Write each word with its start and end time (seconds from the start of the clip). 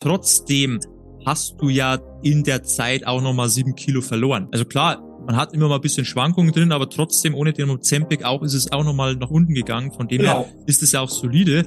Trotzdem 0.00 0.80
hast 1.26 1.60
du 1.60 1.68
ja 1.68 1.98
in 2.22 2.42
der 2.42 2.62
Zeit 2.62 3.06
auch 3.06 3.20
nochmal 3.20 3.50
sieben 3.50 3.74
Kilo 3.74 4.00
verloren. 4.00 4.48
Also 4.50 4.64
klar, 4.64 5.02
man 5.26 5.36
hat 5.36 5.52
immer 5.52 5.68
mal 5.68 5.74
ein 5.74 5.80
bisschen 5.82 6.06
Schwankungen 6.06 6.52
drin, 6.52 6.72
aber 6.72 6.88
trotzdem 6.88 7.34
ohne 7.34 7.52
den 7.52 7.68
Ozempic 7.68 8.24
auch 8.24 8.42
ist 8.42 8.54
es 8.54 8.72
auch 8.72 8.82
nochmal 8.82 9.16
nach 9.16 9.28
unten 9.28 9.52
gegangen. 9.52 9.92
Von 9.92 10.08
dem 10.08 10.20
genau. 10.20 10.46
her 10.46 10.52
ist 10.66 10.82
es 10.82 10.92
ja 10.92 11.02
auch 11.02 11.10
solide. 11.10 11.66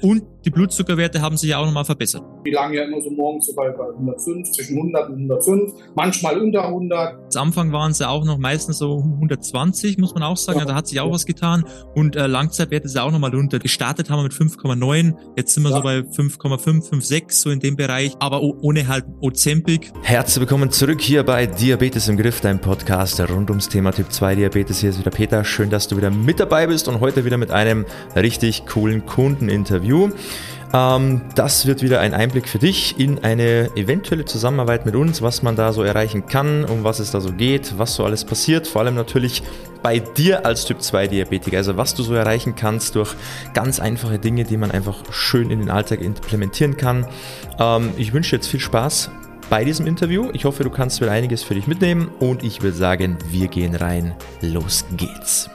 Und 0.00 0.24
die 0.46 0.50
Blutzuckerwerte 0.50 1.20
haben 1.20 1.36
sich 1.36 1.50
ja 1.50 1.58
auch 1.58 1.66
nochmal 1.66 1.84
verbessert. 1.84 2.24
Die 2.46 2.50
lagen 2.50 2.74
ja 2.74 2.84
immer 2.84 3.00
so 3.00 3.10
morgens 3.10 3.46
so 3.46 3.54
bei 3.54 3.68
105, 3.68 4.50
zwischen 4.52 4.76
100 4.76 5.08
und 5.08 5.14
105, 5.14 5.72
manchmal 5.94 6.38
unter 6.38 6.66
100. 6.66 7.36
Am 7.36 7.48
Anfang 7.48 7.72
waren 7.72 7.92
es 7.92 8.00
ja 8.00 8.08
auch 8.08 8.24
noch 8.24 8.36
meistens 8.36 8.78
so 8.78 8.98
120, 8.98 9.96
muss 9.96 10.12
man 10.12 10.22
auch 10.22 10.36
sagen. 10.36 10.58
Ja. 10.58 10.64
Da 10.66 10.74
hat 10.74 10.86
sich 10.86 11.00
auch 11.00 11.06
ja. 11.06 11.12
was 11.12 11.24
getan. 11.24 11.64
Und 11.94 12.16
äh, 12.16 12.26
Langzeitwerte 12.26 12.86
ist 12.86 12.96
ja 12.96 13.02
auch 13.02 13.12
nochmal 13.12 13.34
runter. 13.34 13.58
Gestartet 13.58 14.10
haben 14.10 14.18
wir 14.18 14.24
mit 14.24 14.32
5,9, 14.32 15.14
jetzt 15.36 15.54
sind 15.54 15.62
wir 15.62 15.70
ja. 15.70 15.76
so 15.76 15.82
bei 15.82 15.98
5,5, 16.00 16.90
5,6, 16.90 17.32
so 17.32 17.50
in 17.50 17.60
dem 17.60 17.76
Bereich. 17.76 18.14
Aber 18.18 18.42
ohne 18.42 18.88
halt 18.88 19.06
Ozempic. 19.20 19.92
Herzlich 20.02 20.40
willkommen 20.40 20.70
zurück 20.70 21.00
hier 21.00 21.22
bei 21.22 21.46
Diabetes 21.46 22.08
im 22.08 22.18
Griff, 22.18 22.42
dein 22.42 22.60
Podcast 22.60 23.20
rund 23.20 23.48
ums 23.48 23.70
Thema 23.70 23.92
Typ 23.92 24.12
2 24.12 24.34
Diabetes. 24.34 24.80
Hier 24.80 24.90
ist 24.90 24.98
wieder 24.98 25.10
Peter. 25.10 25.44
Schön, 25.44 25.70
dass 25.70 25.88
du 25.88 25.96
wieder 25.96 26.10
mit 26.10 26.40
dabei 26.40 26.66
bist 26.66 26.88
und 26.88 27.00
heute 27.00 27.24
wieder 27.24 27.38
mit 27.38 27.50
einem 27.50 27.86
richtig 28.14 28.66
coolen 28.66 29.06
Kundeninterview. 29.06 30.10
Ähm, 30.74 31.22
das 31.36 31.66
wird 31.66 31.82
wieder 31.82 32.00
ein 32.00 32.14
Einblick 32.14 32.48
für 32.48 32.58
dich 32.58 32.98
in 32.98 33.22
eine 33.22 33.70
eventuelle 33.76 34.24
Zusammenarbeit 34.24 34.84
mit 34.84 34.96
uns, 34.96 35.22
was 35.22 35.42
man 35.42 35.54
da 35.54 35.72
so 35.72 35.84
erreichen 35.84 36.26
kann, 36.26 36.64
um 36.64 36.82
was 36.82 36.98
es 36.98 37.12
da 37.12 37.20
so 37.20 37.32
geht, 37.32 37.78
was 37.78 37.94
so 37.94 38.04
alles 38.04 38.24
passiert. 38.24 38.66
Vor 38.66 38.82
allem 38.82 38.96
natürlich 38.96 39.44
bei 39.82 40.00
dir 40.00 40.44
als 40.44 40.64
Typ 40.64 40.82
2 40.82 41.06
Diabetiker, 41.06 41.58
also 41.58 41.76
was 41.76 41.94
du 41.94 42.02
so 42.02 42.14
erreichen 42.14 42.56
kannst 42.56 42.96
durch 42.96 43.14
ganz 43.52 43.78
einfache 43.78 44.18
Dinge, 44.18 44.42
die 44.42 44.56
man 44.56 44.72
einfach 44.72 44.96
schön 45.12 45.50
in 45.50 45.60
den 45.60 45.70
Alltag 45.70 46.00
implementieren 46.00 46.76
kann. 46.76 47.06
Ähm, 47.60 47.92
ich 47.96 48.12
wünsche 48.12 48.34
jetzt 48.34 48.48
viel 48.48 48.60
Spaß 48.60 49.10
bei 49.48 49.62
diesem 49.62 49.86
Interview. 49.86 50.30
Ich 50.32 50.44
hoffe, 50.44 50.64
du 50.64 50.70
kannst 50.70 51.00
wieder 51.00 51.12
einiges 51.12 51.44
für 51.44 51.54
dich 51.54 51.68
mitnehmen 51.68 52.08
und 52.18 52.42
ich 52.42 52.62
würde 52.62 52.76
sagen, 52.76 53.18
wir 53.30 53.46
gehen 53.46 53.76
rein. 53.76 54.16
Los 54.40 54.84
geht's. 54.96 55.48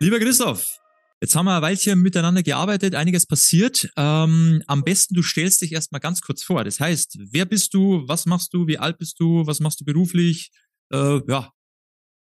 Lieber 0.00 0.18
Christoph, 0.18 0.80
Jetzt 1.22 1.34
haben 1.34 1.46
wir 1.46 1.56
ein 1.56 1.62
Weilchen 1.62 2.02
miteinander 2.02 2.42
gearbeitet, 2.42 2.94
einiges 2.94 3.26
passiert. 3.26 3.88
Ähm, 3.96 4.62
am 4.66 4.84
besten, 4.84 5.14
du 5.14 5.22
stellst 5.22 5.62
dich 5.62 5.72
erstmal 5.72 6.00
ganz 6.00 6.20
kurz 6.20 6.42
vor. 6.42 6.62
Das 6.62 6.78
heißt, 6.78 7.18
wer 7.30 7.46
bist 7.46 7.72
du, 7.72 8.06
was 8.06 8.26
machst 8.26 8.52
du, 8.52 8.66
wie 8.66 8.78
alt 8.78 8.98
bist 8.98 9.18
du, 9.18 9.46
was 9.46 9.60
machst 9.60 9.80
du 9.80 9.84
beruflich? 9.86 10.50
Äh, 10.92 11.20
ja, 11.26 11.50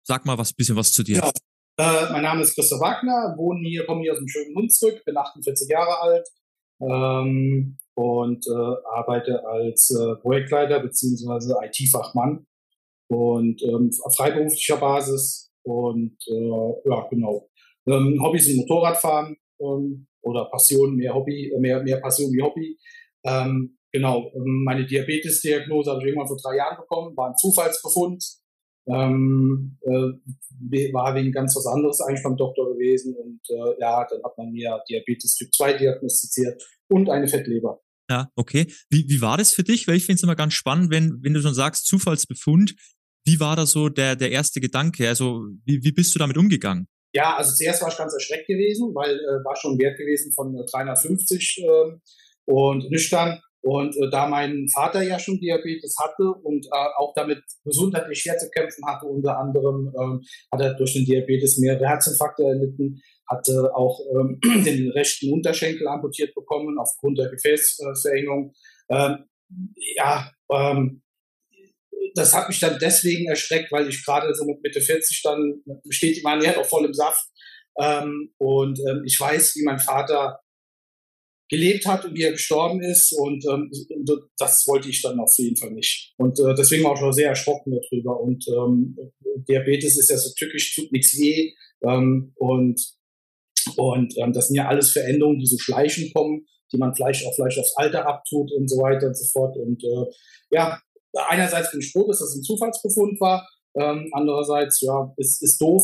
sag 0.04 0.24
mal 0.24 0.38
was, 0.38 0.52
bisschen 0.52 0.76
was 0.76 0.92
zu 0.92 1.02
dir. 1.02 1.16
Ja. 1.16 1.30
Äh, 1.78 2.12
mein 2.12 2.22
Name 2.22 2.42
ist 2.42 2.54
Christoph 2.54 2.80
Wagner, 2.80 3.34
wohne 3.36 3.68
hier, 3.68 3.84
komme 3.86 4.02
hier 4.02 4.12
aus 4.12 4.18
dem 4.18 4.28
schönen 4.28 4.54
Hunsrück, 4.54 5.04
bin 5.04 5.16
48 5.16 5.68
Jahre 5.68 6.00
alt 6.00 6.28
ähm, 6.80 7.76
und 7.94 8.46
äh, 8.46 8.74
arbeite 8.94 9.44
als 9.44 9.90
äh, 9.90 10.14
Projektleiter 10.22 10.80
bzw. 10.80 11.54
IT-Fachmann 11.66 12.46
und 13.08 13.62
ähm, 13.62 13.90
auf 14.04 14.16
freiberuflicher 14.16 14.76
Basis 14.76 15.50
und 15.64 16.16
äh, 16.28 16.88
ja, 16.88 17.06
genau. 17.10 17.50
Ähm, 17.86 18.20
Hobbys 18.22 18.46
sind 18.46 18.56
Motorradfahren 18.56 19.36
ähm, 19.60 20.06
oder 20.22 20.46
Passion, 20.46 20.96
mehr 20.96 21.14
Hobby, 21.14 21.50
äh, 21.50 21.58
mehr, 21.58 21.82
mehr 21.82 22.00
Passion 22.00 22.32
wie 22.32 22.42
Hobby. 22.42 22.78
Ähm, 23.24 23.78
genau, 23.92 24.30
ähm, 24.34 24.64
meine 24.64 24.86
Diabetes-Diagnose 24.86 25.90
habe 25.90 26.00
ich 26.00 26.06
irgendwann 26.08 26.28
vor 26.28 26.38
drei 26.42 26.56
Jahren 26.56 26.76
bekommen, 26.76 27.16
war 27.16 27.30
ein 27.30 27.36
Zufallsbefund. 27.36 28.24
Ähm, 28.88 29.78
äh, 29.82 30.92
war 30.92 31.14
wegen 31.16 31.32
ganz 31.32 31.56
was 31.56 31.66
anderes 31.66 32.00
eigentlich 32.00 32.22
beim 32.22 32.36
Doktor 32.36 32.72
gewesen 32.72 33.16
und 33.16 33.40
äh, 33.50 33.80
ja, 33.80 34.06
dann 34.08 34.22
hat 34.22 34.38
man 34.38 34.52
mir 34.52 34.80
Diabetes 34.88 35.34
Typ 35.34 35.52
2 35.52 35.72
diagnostiziert 35.72 36.62
und 36.88 37.10
eine 37.10 37.26
Fettleber. 37.26 37.80
Ja, 38.08 38.30
okay. 38.36 38.66
Wie, 38.88 39.08
wie 39.08 39.20
war 39.20 39.36
das 39.38 39.52
für 39.52 39.64
dich? 39.64 39.88
Weil 39.88 39.96
ich 39.96 40.06
finde 40.06 40.18
es 40.18 40.22
immer 40.22 40.36
ganz 40.36 40.54
spannend, 40.54 40.90
wenn, 40.90 41.18
wenn 41.22 41.34
du 41.34 41.42
schon 41.42 41.54
sagst, 41.54 41.86
Zufallsbefund. 41.86 42.76
Wie 43.26 43.40
war 43.40 43.56
da 43.56 43.66
so 43.66 43.88
der, 43.88 44.14
der 44.14 44.30
erste 44.30 44.60
Gedanke? 44.60 45.08
Also, 45.08 45.48
wie, 45.64 45.82
wie 45.82 45.90
bist 45.90 46.14
du 46.14 46.20
damit 46.20 46.36
umgegangen? 46.36 46.86
Ja, 47.12 47.36
also 47.36 47.54
zuerst 47.54 47.82
war 47.82 47.88
ich 47.88 47.96
ganz 47.96 48.12
erschreckt 48.12 48.46
gewesen, 48.46 48.94
weil 48.94 49.14
äh, 49.16 49.44
war 49.44 49.56
schon 49.56 49.78
Wert 49.78 49.96
gewesen 49.98 50.32
von 50.32 50.54
350 50.54 51.64
äh, 51.64 51.98
und 52.46 52.90
nüchtern. 52.90 53.40
Und 53.62 53.96
äh, 53.96 54.08
da 54.10 54.28
mein 54.28 54.68
Vater 54.72 55.02
ja 55.02 55.18
schon 55.18 55.40
Diabetes 55.40 55.96
hatte 55.98 56.22
und 56.22 56.66
äh, 56.66 56.88
auch 56.98 57.12
damit 57.16 57.42
gesundheitlich 57.64 58.20
schwer 58.20 58.38
zu 58.38 58.48
kämpfen 58.50 58.86
hatte, 58.86 59.06
unter 59.06 59.38
anderem 59.38 59.92
ähm, 60.00 60.22
hat 60.52 60.60
er 60.60 60.74
durch 60.74 60.92
den 60.92 61.04
Diabetes 61.04 61.58
mehrere 61.58 61.88
Herzinfarkte 61.88 62.44
erlitten, 62.44 63.02
hatte 63.28 63.74
auch 63.74 63.98
ähm, 64.14 64.38
den 64.64 64.90
rechten 64.92 65.32
Unterschenkel 65.32 65.88
amputiert 65.88 66.32
bekommen 66.34 66.78
aufgrund 66.78 67.18
der 67.18 67.28
Gefäßverengung. 67.28 68.52
Ähm, 68.88 69.24
ja, 69.96 70.30
ähm, 70.52 71.02
das 72.16 72.34
hat 72.34 72.48
mich 72.48 72.58
dann 72.60 72.78
deswegen 72.80 73.28
erschreckt, 73.28 73.70
weil 73.70 73.88
ich 73.88 74.04
gerade 74.04 74.34
so 74.34 74.44
mit 74.44 74.62
Mitte 74.62 74.80
40 74.80 75.22
dann 75.22 75.62
steht 75.90 76.16
die 76.16 76.22
Manier 76.22 76.58
auch 76.58 76.66
voll 76.66 76.86
im 76.86 76.94
Saft. 76.94 77.28
Ähm, 77.78 78.32
und 78.38 78.78
ähm, 78.80 79.02
ich 79.04 79.20
weiß, 79.20 79.54
wie 79.56 79.64
mein 79.64 79.78
Vater 79.78 80.40
gelebt 81.48 81.86
hat 81.86 82.04
und 82.04 82.16
wie 82.16 82.22
er 82.22 82.32
gestorben 82.32 82.82
ist. 82.82 83.12
Und 83.12 83.44
ähm, 83.46 83.70
das 84.38 84.66
wollte 84.66 84.88
ich 84.88 85.02
dann 85.02 85.20
auf 85.20 85.32
jeden 85.36 85.56
Fall 85.56 85.72
nicht. 85.72 86.14
Und 86.16 86.40
äh, 86.40 86.54
deswegen 86.54 86.84
war 86.84 86.94
ich 86.94 87.02
auch 87.02 87.12
sehr 87.12 87.28
erschrocken 87.28 87.78
darüber. 87.78 88.18
Und 88.18 88.46
ähm, 88.48 88.96
Diabetes 89.48 89.98
ist 89.98 90.10
ja 90.10 90.16
so 90.16 90.30
tückisch, 90.34 90.74
tut 90.74 90.90
nichts 90.92 91.18
weh. 91.18 91.52
Ähm, 91.82 92.32
und 92.36 92.80
und 93.76 94.16
ähm, 94.18 94.32
das 94.32 94.48
sind 94.48 94.56
ja 94.56 94.68
alles 94.68 94.92
Veränderungen, 94.92 95.40
die 95.40 95.46
so 95.46 95.58
schleichend 95.58 96.14
kommen, 96.14 96.46
die 96.72 96.78
man 96.78 96.94
vielleicht 96.94 97.26
auch 97.26 97.34
vielleicht 97.34 97.58
aufs 97.58 97.76
Alter 97.76 98.06
abtut 98.06 98.52
und 98.52 98.68
so 98.68 98.76
weiter 98.76 99.08
und 99.08 99.18
so 99.18 99.24
fort. 99.32 99.56
Und 99.56 99.82
äh, 99.82 100.06
ja, 100.50 100.80
einerseits 101.28 101.70
bin 101.70 101.80
ich 101.80 101.92
froh, 101.92 102.06
dass 102.06 102.18
das 102.18 102.34
ein 102.34 102.42
Zufallsbefund 102.42 103.20
war. 103.20 103.48
Ähm, 103.78 104.08
andererseits, 104.12 104.80
ja, 104.80 105.12
ist, 105.16 105.42
ist 105.42 105.60
doof, 105.60 105.82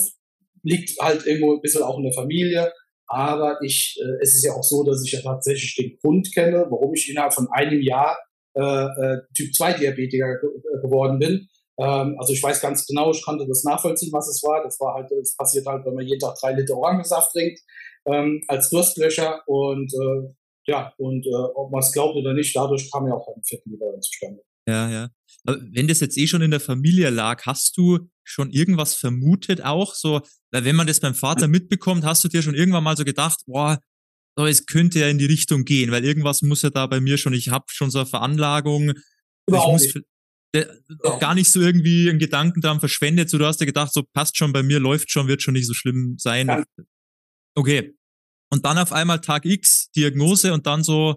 liegt 0.62 0.98
halt 1.00 1.26
irgendwo 1.26 1.54
ein 1.54 1.60
bisschen 1.60 1.82
auch 1.82 1.98
in 1.98 2.04
der 2.04 2.12
Familie. 2.12 2.72
Aber 3.06 3.58
ich, 3.62 3.98
äh, 4.02 4.22
es 4.22 4.34
ist 4.34 4.44
ja 4.44 4.52
auch 4.52 4.62
so, 4.62 4.84
dass 4.84 5.04
ich 5.04 5.12
ja 5.12 5.20
tatsächlich 5.20 5.74
den 5.76 5.98
Grund 6.00 6.34
kenne, 6.34 6.66
warum 6.70 6.94
ich 6.94 7.10
innerhalb 7.10 7.34
von 7.34 7.48
einem 7.50 7.82
Jahr 7.82 8.18
äh, 8.54 8.60
äh, 8.60 9.18
Typ 9.36 9.54
2 9.54 9.74
Diabetiker 9.74 10.38
geworden 10.82 11.18
bin. 11.18 11.48
Ähm, 11.78 12.16
also 12.18 12.32
ich 12.32 12.42
weiß 12.42 12.60
ganz 12.60 12.86
genau, 12.86 13.10
ich 13.10 13.24
konnte 13.24 13.46
das 13.46 13.64
nachvollziehen, 13.64 14.12
was 14.12 14.28
es 14.28 14.42
war. 14.42 14.62
Das 14.62 14.78
war 14.80 14.94
halt, 14.94 15.10
es 15.12 15.36
passiert 15.36 15.66
halt, 15.66 15.84
wenn 15.84 15.94
man 15.94 16.06
jeden 16.06 16.20
Tag 16.20 16.36
drei 16.40 16.52
Liter 16.52 16.76
Orangensaft 16.76 17.32
trinkt 17.32 17.60
ähm, 18.06 18.42
als 18.48 18.70
Durstlöscher 18.70 19.40
und 19.46 19.92
äh, 19.92 20.34
ja, 20.66 20.92
und 20.98 21.26
äh, 21.26 21.34
ob 21.54 21.72
man 21.72 21.80
es 21.80 21.92
glaubt 21.92 22.16
oder 22.16 22.34
nicht, 22.34 22.54
dadurch 22.54 22.90
kam 22.90 23.08
ja 23.08 23.14
auch 23.14 23.28
ein 23.34 23.42
Fettleber 23.42 23.98
zustande. 24.00 24.42
Ja, 24.68 24.88
ja. 24.88 25.08
Wenn 25.44 25.88
das 25.88 26.00
jetzt 26.00 26.16
eh 26.16 26.26
schon 26.26 26.42
in 26.42 26.50
der 26.50 26.60
Familie 26.60 27.10
lag, 27.10 27.44
hast 27.46 27.76
du 27.76 28.10
schon 28.24 28.50
irgendwas 28.50 28.94
vermutet 28.94 29.62
auch? 29.62 29.94
So, 29.94 30.20
weil 30.50 30.64
wenn 30.64 30.76
man 30.76 30.86
das 30.86 31.00
beim 31.00 31.14
Vater 31.14 31.48
mitbekommt, 31.48 32.04
hast 32.04 32.22
du 32.24 32.28
dir 32.28 32.42
schon 32.42 32.54
irgendwann 32.54 32.84
mal 32.84 32.96
so 32.96 33.04
gedacht, 33.04 33.40
boah, 33.46 33.78
oh, 34.36 34.44
es 34.44 34.66
könnte 34.66 35.00
ja 35.00 35.08
in 35.08 35.18
die 35.18 35.26
Richtung 35.26 35.64
gehen, 35.64 35.90
weil 35.90 36.04
irgendwas 36.04 36.42
muss 36.42 36.62
ja 36.62 36.70
da 36.70 36.86
bei 36.86 37.00
mir 37.00 37.18
schon, 37.18 37.32
ich 37.32 37.48
habe 37.48 37.64
schon 37.68 37.90
so 37.90 37.98
eine 37.98 38.06
Veranlagung. 38.06 38.92
Überhaupt 39.46 39.82
ich 39.82 39.94
muss 39.94 40.02
nicht. 40.54 41.04
auch 41.04 41.20
gar 41.20 41.34
nicht 41.34 41.50
so 41.50 41.60
irgendwie 41.60 42.08
einen 42.08 42.18
Gedanken 42.18 42.60
dran 42.60 42.80
verschwendet. 42.80 43.30
So, 43.30 43.38
du 43.38 43.46
hast 43.46 43.60
ja 43.60 43.66
gedacht, 43.66 43.92
so 43.92 44.02
passt 44.12 44.36
schon 44.36 44.52
bei 44.52 44.62
mir, 44.62 44.78
läuft 44.78 45.10
schon, 45.10 45.28
wird 45.28 45.42
schon 45.42 45.54
nicht 45.54 45.66
so 45.66 45.74
schlimm 45.74 46.16
sein. 46.18 46.48
Ja. 46.48 46.64
Okay. 47.54 47.94
Und 48.50 48.64
dann 48.64 48.78
auf 48.78 48.92
einmal 48.92 49.20
Tag 49.20 49.44
X, 49.46 49.90
Diagnose 49.96 50.52
und 50.52 50.66
dann 50.66 50.84
so, 50.84 51.16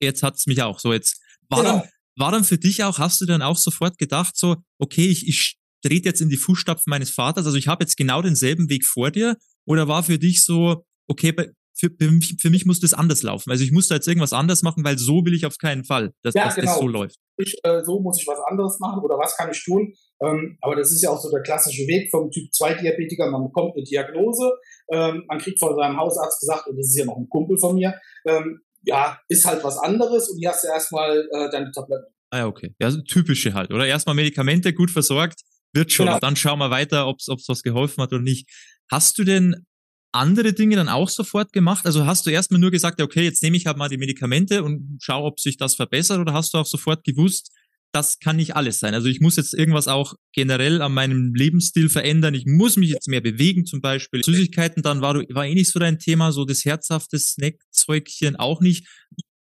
jetzt 0.00 0.22
hat's 0.22 0.46
mich 0.46 0.62
auch. 0.62 0.78
So, 0.78 0.92
jetzt 0.92 1.20
war 1.48 1.62
genau. 1.62 1.78
dann, 1.80 1.88
war 2.16 2.32
dann 2.32 2.44
für 2.44 2.58
dich 2.58 2.84
auch, 2.84 2.98
hast 2.98 3.20
du 3.20 3.26
dann 3.26 3.42
auch 3.42 3.56
sofort 3.56 3.98
gedacht, 3.98 4.36
so, 4.36 4.56
okay, 4.78 5.06
ich, 5.06 5.26
ich 5.26 5.56
trete 5.82 6.08
jetzt 6.08 6.20
in 6.20 6.28
die 6.28 6.36
Fußstapfen 6.36 6.90
meines 6.90 7.10
Vaters, 7.10 7.46
also 7.46 7.56
ich 7.56 7.68
habe 7.68 7.84
jetzt 7.84 7.96
genau 7.96 8.22
denselben 8.22 8.68
Weg 8.68 8.84
vor 8.84 9.10
dir? 9.10 9.36
Oder 9.66 9.88
war 9.88 10.02
für 10.02 10.18
dich 10.18 10.44
so, 10.44 10.84
okay, 11.08 11.34
für, 11.80 11.90
für, 11.98 12.10
mich, 12.10 12.36
für 12.40 12.50
mich 12.50 12.66
muss 12.66 12.80
das 12.80 12.92
anders 12.92 13.22
laufen. 13.22 13.50
Also 13.50 13.64
ich 13.64 13.72
muss 13.72 13.88
da 13.88 13.94
jetzt 13.94 14.06
irgendwas 14.06 14.32
anders 14.32 14.62
machen, 14.62 14.84
weil 14.84 14.98
so 14.98 15.24
will 15.24 15.34
ich 15.34 15.46
auf 15.46 15.56
keinen 15.56 15.84
Fall, 15.84 16.12
dass, 16.22 16.34
ja, 16.34 16.44
dass 16.44 16.56
genau. 16.56 16.72
das 16.72 16.80
so 16.80 16.86
läuft. 16.86 17.16
Ich, 17.38 17.56
äh, 17.62 17.82
so 17.84 18.00
muss 18.00 18.20
ich 18.20 18.26
was 18.26 18.38
anderes 18.40 18.78
machen 18.80 19.02
oder 19.02 19.16
was 19.18 19.36
kann 19.36 19.50
ich 19.50 19.64
tun? 19.64 19.94
Ähm, 20.22 20.58
aber 20.60 20.76
das 20.76 20.92
ist 20.92 21.02
ja 21.02 21.10
auch 21.10 21.20
so 21.20 21.30
der 21.30 21.42
klassische 21.42 21.86
Weg 21.86 22.10
vom 22.10 22.30
Typ 22.30 22.52
2 22.52 22.74
Diabetiker. 22.74 23.30
Man 23.30 23.44
bekommt 23.44 23.74
eine 23.76 23.84
Diagnose, 23.84 24.52
ähm, 24.92 25.24
man 25.26 25.38
kriegt 25.38 25.58
von 25.58 25.74
seinem 25.74 25.96
Hausarzt 25.96 26.40
gesagt, 26.40 26.66
und 26.66 26.76
das 26.76 26.88
ist 26.88 26.98
ja 26.98 27.06
noch 27.06 27.16
ein 27.16 27.28
Kumpel 27.30 27.58
von 27.58 27.74
mir, 27.74 27.94
ähm, 28.26 28.60
ja, 28.82 29.18
ist 29.28 29.44
halt 29.44 29.62
was 29.64 29.78
anderes 29.78 30.28
und 30.28 30.38
hier 30.38 30.50
hast 30.50 30.64
du 30.64 30.68
erstmal 30.68 31.28
äh, 31.32 31.50
deine 31.50 31.70
Tabletten. 31.70 32.06
Ah 32.30 32.38
ja, 32.38 32.46
okay. 32.46 32.74
Ja, 32.78 32.86
also 32.86 33.00
typische 33.02 33.54
halt, 33.54 33.70
oder? 33.70 33.86
Erstmal 33.86 34.14
Medikamente 34.14 34.72
gut 34.72 34.90
versorgt, 34.90 35.42
wird 35.72 35.92
schon. 35.92 36.06
Genau. 36.06 36.18
dann 36.20 36.36
schauen 36.36 36.58
wir 36.58 36.70
weiter, 36.70 37.06
ob 37.06 37.18
es 37.18 37.28
was 37.28 37.62
geholfen 37.62 38.02
hat 38.02 38.12
oder 38.12 38.22
nicht. 38.22 38.48
Hast 38.90 39.18
du 39.18 39.24
denn 39.24 39.66
andere 40.12 40.52
Dinge 40.52 40.76
dann 40.76 40.88
auch 40.88 41.08
sofort 41.08 41.52
gemacht? 41.52 41.86
Also 41.86 42.06
hast 42.06 42.26
du 42.26 42.30
erstmal 42.30 42.60
nur 42.60 42.70
gesagt, 42.70 43.00
okay, 43.00 43.22
jetzt 43.22 43.42
nehme 43.42 43.56
ich 43.56 43.66
halt 43.66 43.76
mal 43.76 43.88
die 43.88 43.98
Medikamente 43.98 44.62
und 44.62 44.98
schau, 45.00 45.24
ob 45.24 45.40
sich 45.40 45.56
das 45.56 45.74
verbessert 45.74 46.18
oder 46.18 46.32
hast 46.32 46.54
du 46.54 46.58
auch 46.58 46.66
sofort 46.66 47.04
gewusst, 47.04 47.52
das 47.92 48.18
kann 48.18 48.36
nicht 48.36 48.56
alles 48.56 48.78
sein. 48.78 48.94
Also 48.94 49.08
ich 49.08 49.20
muss 49.20 49.36
jetzt 49.36 49.54
irgendwas 49.54 49.88
auch 49.88 50.14
generell 50.32 50.80
an 50.82 50.92
meinem 50.92 51.34
Lebensstil 51.34 51.88
verändern. 51.88 52.34
Ich 52.34 52.46
muss 52.46 52.76
mich 52.76 52.90
jetzt 52.90 53.08
mehr 53.08 53.20
bewegen, 53.20 53.66
zum 53.66 53.80
Beispiel. 53.80 54.22
Süßigkeiten, 54.22 54.82
dann 54.82 55.00
war, 55.00 55.14
du, 55.14 55.24
war 55.34 55.46
eh 55.46 55.54
nicht 55.54 55.70
so 55.70 55.78
dein 55.78 55.98
Thema, 55.98 56.32
so 56.32 56.44
das 56.44 56.64
herzhafte 56.64 57.18
Snackzeugchen 57.18 58.36
auch 58.36 58.60
nicht. 58.60 58.86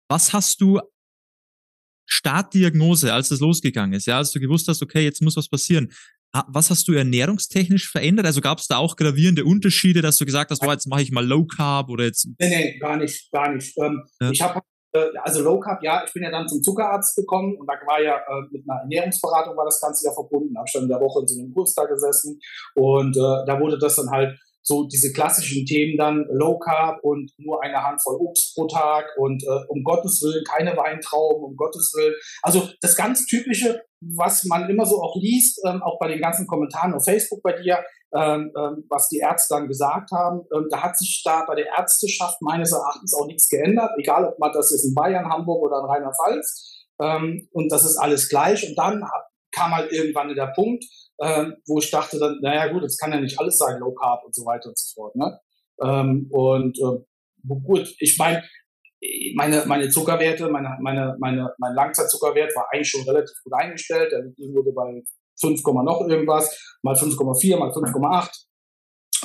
Was 0.10 0.34
hast 0.34 0.62
du 0.62 0.80
Startdiagnose, 2.08 3.14
als 3.14 3.30
das 3.30 3.40
losgegangen 3.40 3.94
ist, 3.94 4.06
ja, 4.06 4.18
als 4.18 4.32
du 4.32 4.40
gewusst 4.40 4.68
hast, 4.68 4.82
okay, 4.82 5.04
jetzt 5.04 5.22
muss 5.22 5.38
was 5.38 5.48
passieren. 5.48 5.92
Was 6.48 6.70
hast 6.70 6.88
du 6.88 6.94
ernährungstechnisch 6.94 7.90
verändert? 7.90 8.26
Also 8.26 8.42
gab 8.42 8.60
es 8.60 8.68
da 8.68 8.78
auch 8.78 8.96
gravierende 8.96 9.44
Unterschiede, 9.46 10.02
dass 10.02 10.18
du 10.18 10.26
gesagt 10.26 10.52
hast, 10.52 10.66
oh, 10.66 10.72
jetzt 10.72 10.88
mache 10.88 11.02
ich 11.02 11.12
mal 11.12 11.26
Low 11.26 11.46
Carb 11.46 11.90
oder 11.90 12.06
jetzt? 12.06 12.28
Nee, 12.40 12.50
nee, 12.50 12.80
gar 12.80 12.98
nicht, 12.98 13.30
gar 13.32 13.54
nicht. 13.54 13.78
Ähm, 13.78 14.04
ja. 14.22 14.32
Ich 14.32 14.42
habe 14.42 14.62
also 15.22 15.42
Low 15.44 15.60
Carb, 15.60 15.82
ja, 15.84 16.04
ich 16.06 16.14
bin 16.14 16.24
ja 16.24 16.32
dann 16.32 16.48
zum 16.48 16.62
Zuckerarzt 16.62 17.16
gekommen 17.16 17.56
und 17.58 17.68
da 17.68 17.74
war 17.86 18.02
ja 18.02 18.18
äh, 18.18 18.42
mit 18.52 18.64
einer 18.70 18.82
Ernährungsberatung 18.82 19.56
war 19.56 19.66
das 19.66 19.80
Ganze 19.80 20.06
ja 20.06 20.14
verbunden. 20.14 20.58
Habe 20.58 20.70
dann 20.74 20.84
in 20.84 20.90
der 20.90 21.00
Woche 21.00 21.22
in 21.22 21.28
so 21.28 21.40
einem 21.40 21.54
Kurs 21.54 21.74
da 21.74 21.86
gesessen 21.86 22.40
und 22.76 23.16
äh, 23.16 23.46
da 23.46 23.60
wurde 23.60 23.78
das 23.78 23.96
dann 23.96 24.10
halt 24.10 24.38
so 24.64 24.88
diese 24.88 25.12
klassischen 25.12 25.66
Themen 25.66 25.98
dann 25.98 26.26
Low 26.30 26.60
Carb 26.60 27.00
und 27.04 27.32
nur 27.38 27.64
eine 27.64 27.84
Handvoll 27.84 28.18
Obst 28.20 28.56
pro 28.56 28.68
Tag 28.68 29.06
und 29.18 29.44
äh, 29.44 29.66
um 29.68 29.84
Gottes 29.84 30.22
Willen 30.22 30.44
keine 30.44 30.78
Weintrauben, 30.78 31.44
um 31.44 31.56
Gottes 31.56 31.94
Willen. 31.96 32.16
Also 32.42 32.70
das 32.82 32.96
ganz 32.96 33.26
typische, 33.26 33.82
was 34.02 34.46
man 34.46 34.70
immer 34.70 34.86
so 34.86 35.02
auch 35.02 35.16
liest, 35.16 35.62
ähm, 35.68 35.82
auch 35.84 36.00
bei 36.00 36.08
den 36.08 36.22
ganzen 36.22 36.48
Kommentaren 36.48 36.94
auf 36.94 37.04
Facebook 37.04 37.42
bei 37.44 37.54
dir, 37.54 37.84
ähm, 38.16 38.52
ähm, 38.58 38.86
was 38.90 39.08
die 39.10 39.20
Ärzte 39.20 39.56
dann 39.56 39.68
gesagt 39.68 40.12
haben, 40.12 40.42
ähm, 40.54 40.68
da 40.70 40.84
hat 40.84 40.98
sich 40.98 41.22
da 41.24 41.46
bei 41.48 41.56
der 41.56 41.68
Ärzteschaft 41.78 42.42
meines 42.42 42.72
Erachtens 42.72 43.16
auch 43.16 43.26
nichts 43.26 43.48
geändert, 43.48 43.92
egal 43.98 44.26
ob 44.26 44.38
man 44.40 44.52
das 44.54 44.72
ist 44.72 44.86
in 44.86 44.94
Bayern, 44.94 45.30
Hamburg 45.30 45.64
oder 45.64 45.80
in 45.80 45.86
Rheinland-Pfalz. 45.86 46.88
Ähm, 47.02 47.48
und 47.52 47.72
das 47.72 47.86
ist 47.86 47.98
alles 47.98 48.30
gleich. 48.30 48.68
Und 48.68 48.78
dann 48.78 49.04
kam 49.52 49.72
halt 49.72 49.92
irgendwann 49.92 50.34
der 50.34 50.48
Punkt, 50.48 50.84
ähm, 51.22 51.56
wo 51.68 51.80
ich 51.80 51.92
dachte 51.92 52.20
dann, 52.20 52.40
naja 52.42 52.72
gut, 52.72 52.84
das 52.84 52.98
kann 52.98 53.12
ja 53.12 53.20
nicht 53.20 53.40
alles 53.40 53.58
sein, 53.58 53.80
Low 53.80 53.94
Carb 53.94 54.24
und 54.26 54.34
so 54.34 54.46
weiter 54.46 54.70
und 54.70 54.78
so 54.78 54.94
fort. 54.94 55.16
Ne? 55.16 55.40
Ähm, 55.84 56.28
und 56.32 56.78
äh, 56.80 57.54
gut, 57.64 57.94
ich 58.00 58.18
meine, 58.18 58.44
meine, 59.36 59.64
meine 59.66 59.90
Zuckerwerte, 59.90 60.50
meine, 60.50 60.78
meine, 60.80 61.16
meine, 61.20 61.54
mein 61.58 61.74
Langzeitzuckerwert 61.74 62.56
war 62.56 62.68
eigentlich 62.72 62.90
schon 62.90 63.04
relativ 63.04 63.36
gut 63.44 63.54
eingestellt. 63.54 64.12
Der 64.12 64.24
liegt 64.24 64.40
irgendwo 64.40 64.64
bei 64.72 65.02
5, 65.40 65.64
noch 65.84 66.08
irgendwas, 66.08 66.76
mal 66.84 66.96
5,4, 66.96 67.58
mal 67.58 67.72
5,8. 67.72 68.30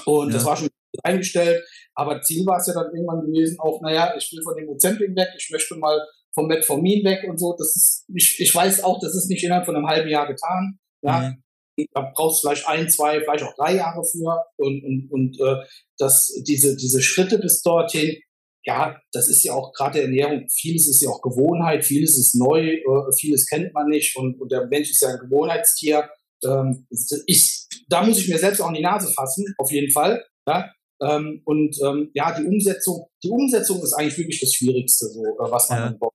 Und 0.06 0.28
ja. 0.28 0.34
das 0.34 0.44
war 0.44 0.56
schon 0.56 0.68
eingestellt. 1.02 1.62
Aber 1.94 2.20
Ziel 2.22 2.46
war 2.46 2.58
es 2.58 2.66
ja 2.66 2.74
dann 2.74 2.94
irgendwann 2.94 3.26
gewesen, 3.26 3.58
auch, 3.60 3.80
naja, 3.82 4.14
ich 4.16 4.30
will 4.32 4.42
von 4.42 4.56
dem 4.56 4.68
Ozempic 4.68 5.14
weg, 5.16 5.28
ich 5.36 5.50
möchte 5.50 5.76
mal 5.76 6.00
vom 6.36 6.46
Metformin 6.46 7.04
weg 7.04 7.24
und 7.28 7.38
so. 7.38 7.56
Das 7.58 7.74
ist, 7.74 8.04
ich, 8.14 8.38
ich 8.38 8.54
weiß 8.54 8.84
auch, 8.84 9.00
das 9.00 9.16
ist 9.16 9.28
nicht 9.28 9.42
innerhalb 9.42 9.66
von 9.66 9.74
einem 9.74 9.88
halben 9.88 10.08
Jahr 10.08 10.28
getan. 10.28 10.78
Ja, 11.02 11.30
mhm 11.30 11.42
da 11.92 12.12
brauchst 12.14 12.42
du 12.42 12.48
vielleicht 12.48 12.66
ein, 12.68 12.88
zwei, 12.88 13.20
vielleicht 13.20 13.44
auch 13.44 13.54
drei 13.54 13.76
Jahre 13.76 14.02
für 14.04 14.44
und, 14.56 14.82
und, 14.84 15.08
und 15.10 15.40
äh, 15.40 15.64
das, 15.98 16.32
diese, 16.46 16.76
diese 16.76 17.02
Schritte 17.02 17.38
bis 17.38 17.62
dorthin, 17.62 18.16
ja, 18.64 19.00
das 19.12 19.28
ist 19.28 19.44
ja 19.44 19.52
auch 19.52 19.72
gerade 19.72 20.02
Ernährung, 20.02 20.46
vieles 20.50 20.88
ist 20.88 21.02
ja 21.02 21.10
auch 21.10 21.22
Gewohnheit, 21.22 21.84
vieles 21.84 22.18
ist 22.18 22.34
neu, 22.34 22.60
äh, 22.60 23.12
vieles 23.18 23.46
kennt 23.46 23.72
man 23.74 23.88
nicht 23.88 24.16
und, 24.16 24.40
und 24.40 24.50
der 24.50 24.66
Mensch 24.66 24.90
ist 24.90 25.02
ja 25.02 25.08
ein 25.10 25.20
Gewohnheitstier. 25.20 26.08
Ähm, 26.44 26.86
ich, 27.26 27.66
da 27.88 28.04
muss 28.04 28.18
ich 28.18 28.28
mir 28.28 28.38
selbst 28.38 28.60
auch 28.60 28.68
in 28.68 28.74
die 28.74 28.82
Nase 28.82 29.12
fassen, 29.12 29.54
auf 29.58 29.70
jeden 29.70 29.92
Fall. 29.92 30.24
Ja? 30.48 30.72
Ähm, 31.00 31.42
und 31.44 31.76
ähm, 31.84 32.10
ja, 32.14 32.36
die 32.38 32.44
Umsetzung, 32.44 33.06
die 33.22 33.28
Umsetzung 33.28 33.82
ist 33.82 33.92
eigentlich 33.92 34.18
wirklich 34.18 34.40
das 34.40 34.54
Schwierigste, 34.54 35.06
so 35.06 35.22
äh, 35.22 35.50
was 35.50 35.68
man 35.68 35.78
ja. 35.78 36.08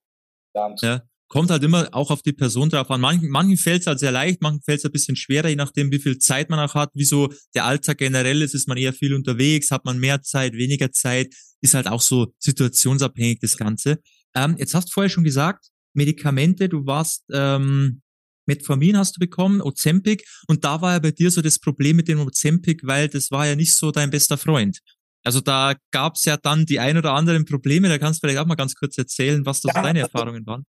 Lernt. 0.54 0.82
Ja 0.82 1.02
kommt 1.32 1.50
halt 1.50 1.64
immer 1.64 1.88
auch 1.94 2.12
auf 2.12 2.22
die 2.22 2.34
Person 2.34 2.70
drauf 2.70 2.92
an. 2.92 3.00
Manchen, 3.00 3.30
manchen 3.30 3.56
fällt 3.56 3.82
es 3.82 3.88
halt 3.88 4.00
sehr 4.00 4.12
leicht, 4.12 4.42
manchen 4.42 4.62
fällt 4.64 4.80
es 4.80 4.86
ein 4.86 4.92
bisschen 4.92 5.16
schwerer, 5.16 5.48
je 5.48 5.56
nachdem, 5.56 5.90
wie 5.90 6.00
viel 6.00 6.18
Zeit 6.18 6.50
man 6.50 6.60
auch 6.60 6.76
hat, 6.76 6.90
wie 6.94 7.06
so 7.06 7.30
der 7.56 7.64
Alltag 7.64 8.00
generell 8.00 8.42
ist, 8.42 8.54
ist 8.54 8.68
man 8.68 8.76
eher 8.76 8.92
viel 8.92 9.14
unterwegs, 9.14 9.72
hat 9.72 9.86
man 9.86 9.98
mehr 9.98 10.22
Zeit, 10.22 10.54
weniger 10.56 10.92
Zeit, 10.92 11.34
ist 11.62 11.74
halt 11.74 11.88
auch 11.88 12.02
so 12.02 12.34
situationsabhängig 12.40 13.40
das 13.40 13.56
Ganze. 13.56 14.00
Ähm, 14.36 14.58
jetzt 14.60 14.76
hast 14.76 14.90
du 14.90 14.92
vorher 14.92 15.10
schon 15.10 15.24
gesagt, 15.24 15.68
Medikamente, 15.94 16.68
du 16.68 16.86
warst 16.86 17.24
ähm, 17.32 18.02
Metformin 18.46 18.98
hast 18.98 19.16
du 19.16 19.20
bekommen, 19.20 19.62
Ozempic, 19.62 20.26
und 20.48 20.66
da 20.66 20.82
war 20.82 20.94
ja 20.94 21.00
bei 21.00 21.12
dir 21.12 21.32
so 21.32 21.42
das 21.42 21.60
Problem 21.60 21.96
mit 21.96 22.10
dem 22.10 22.20
Ozempic, 22.20 22.86
weil 22.86 23.08
das 23.08 23.32
war 23.32 23.48
ja 23.48 23.56
nicht 23.56 23.74
so 23.78 23.92
dein 23.92 24.10
bester 24.10 24.38
Freund. 24.38 24.80
Also 25.24 25.40
da 25.40 25.76
gab 25.92 26.16
es 26.16 26.26
ja 26.26 26.38
dann 26.38 26.66
die 26.66 26.80
ein 26.80 26.98
oder 26.98 27.14
anderen 27.14 27.46
Probleme. 27.46 27.90
Da 27.90 27.98
kannst 27.98 28.22
du 28.22 28.28
vielleicht 28.28 28.42
auch 28.42 28.48
mal 28.48 28.56
ganz 28.56 28.76
kurz 28.76 28.98
erzählen, 28.98 29.46
was 29.46 29.62
das 29.62 29.74
ja, 29.76 29.82
deine 29.82 30.00
Erfahrungen 30.00 30.46
waren. 30.46 30.66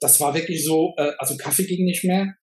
Das 0.00 0.20
war 0.20 0.34
wirklich 0.34 0.64
so, 0.64 0.94
äh, 0.96 1.12
also 1.18 1.36
Kaffee 1.36 1.66
ging 1.66 1.84
nicht 1.84 2.04
mehr, 2.04 2.34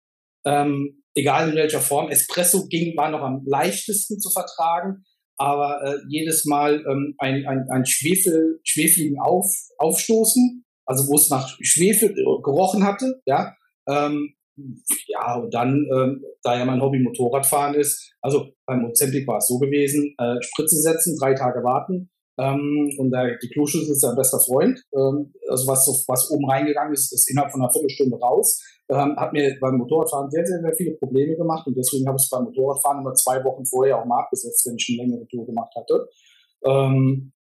ähm, 0.44 1.02
egal 1.14 1.50
in 1.50 1.56
welcher 1.56 1.80
Form. 1.80 2.10
Espresso 2.10 2.66
ging, 2.68 2.96
war 2.96 3.10
noch 3.10 3.22
am 3.22 3.42
leichtesten 3.46 4.20
zu 4.20 4.30
vertragen, 4.30 5.04
aber 5.36 5.80
äh, 5.82 5.98
jedes 6.08 6.44
Mal 6.44 6.84
ähm, 6.88 7.14
ein, 7.18 7.46
ein, 7.46 7.66
ein 7.70 7.86
Schwefel, 7.86 8.60
schwefeligen 8.64 9.18
Auf, 9.18 9.50
Aufstoßen, 9.78 10.64
also 10.84 11.08
wo 11.08 11.16
es 11.16 11.30
nach 11.30 11.56
Schwefel 11.60 12.10
äh, 12.10 12.42
gerochen 12.42 12.84
hatte, 12.84 13.20
ja, 13.24 13.54
ähm, 13.88 14.34
ja, 15.06 15.36
und 15.36 15.52
dann, 15.54 15.86
ähm, 15.92 16.24
da 16.42 16.58
ja 16.58 16.64
mein 16.64 16.80
Hobby 16.80 16.98
Motorradfahren 16.98 17.74
ist, 17.74 18.12
also 18.20 18.48
beim 18.66 18.84
Ozempic 18.84 19.26
war 19.26 19.38
es 19.38 19.48
so 19.48 19.58
gewesen, 19.58 20.14
äh, 20.18 20.36
Spritze 20.42 20.76
setzen, 20.76 21.16
drei 21.18 21.34
Tage 21.34 21.62
warten, 21.62 22.10
ähm, 22.38 22.94
und 22.98 23.10
der, 23.10 23.36
die 23.42 23.48
Kloschüssel 23.48 23.92
ist 23.92 24.00
sein 24.00 24.14
bester 24.14 24.38
Freund. 24.38 24.80
Ähm, 24.94 25.34
also 25.48 25.66
was, 25.66 26.04
was 26.06 26.30
oben 26.30 26.48
reingegangen 26.48 26.92
ist, 26.92 27.12
ist 27.12 27.28
innerhalb 27.30 27.50
von 27.50 27.60
einer 27.60 27.72
Viertelstunde 27.72 28.16
raus. 28.16 28.62
Ähm, 28.88 29.16
hat 29.16 29.32
mir 29.32 29.56
beim 29.60 29.76
Motorradfahren 29.76 30.30
sehr, 30.30 30.46
sehr, 30.46 30.60
sehr 30.60 30.74
viele 30.76 30.92
Probleme 30.92 31.36
gemacht 31.36 31.66
und 31.66 31.76
deswegen 31.76 32.06
habe 32.06 32.16
ich 32.16 32.22
es 32.22 32.30
beim 32.30 32.44
Motorradfahren 32.44 33.00
immer 33.00 33.12
zwei 33.14 33.44
Wochen 33.44 33.66
vorher 33.66 34.00
auch 34.00 34.06
mal 34.06 34.20
abgesetzt, 34.20 34.64
wenn 34.66 34.76
ich 34.76 34.88
eine 34.88 35.08
längere 35.08 35.28
Tour 35.28 35.44
gemacht 35.44 35.74
hatte. 35.76 36.08
Ähm, 36.64 37.32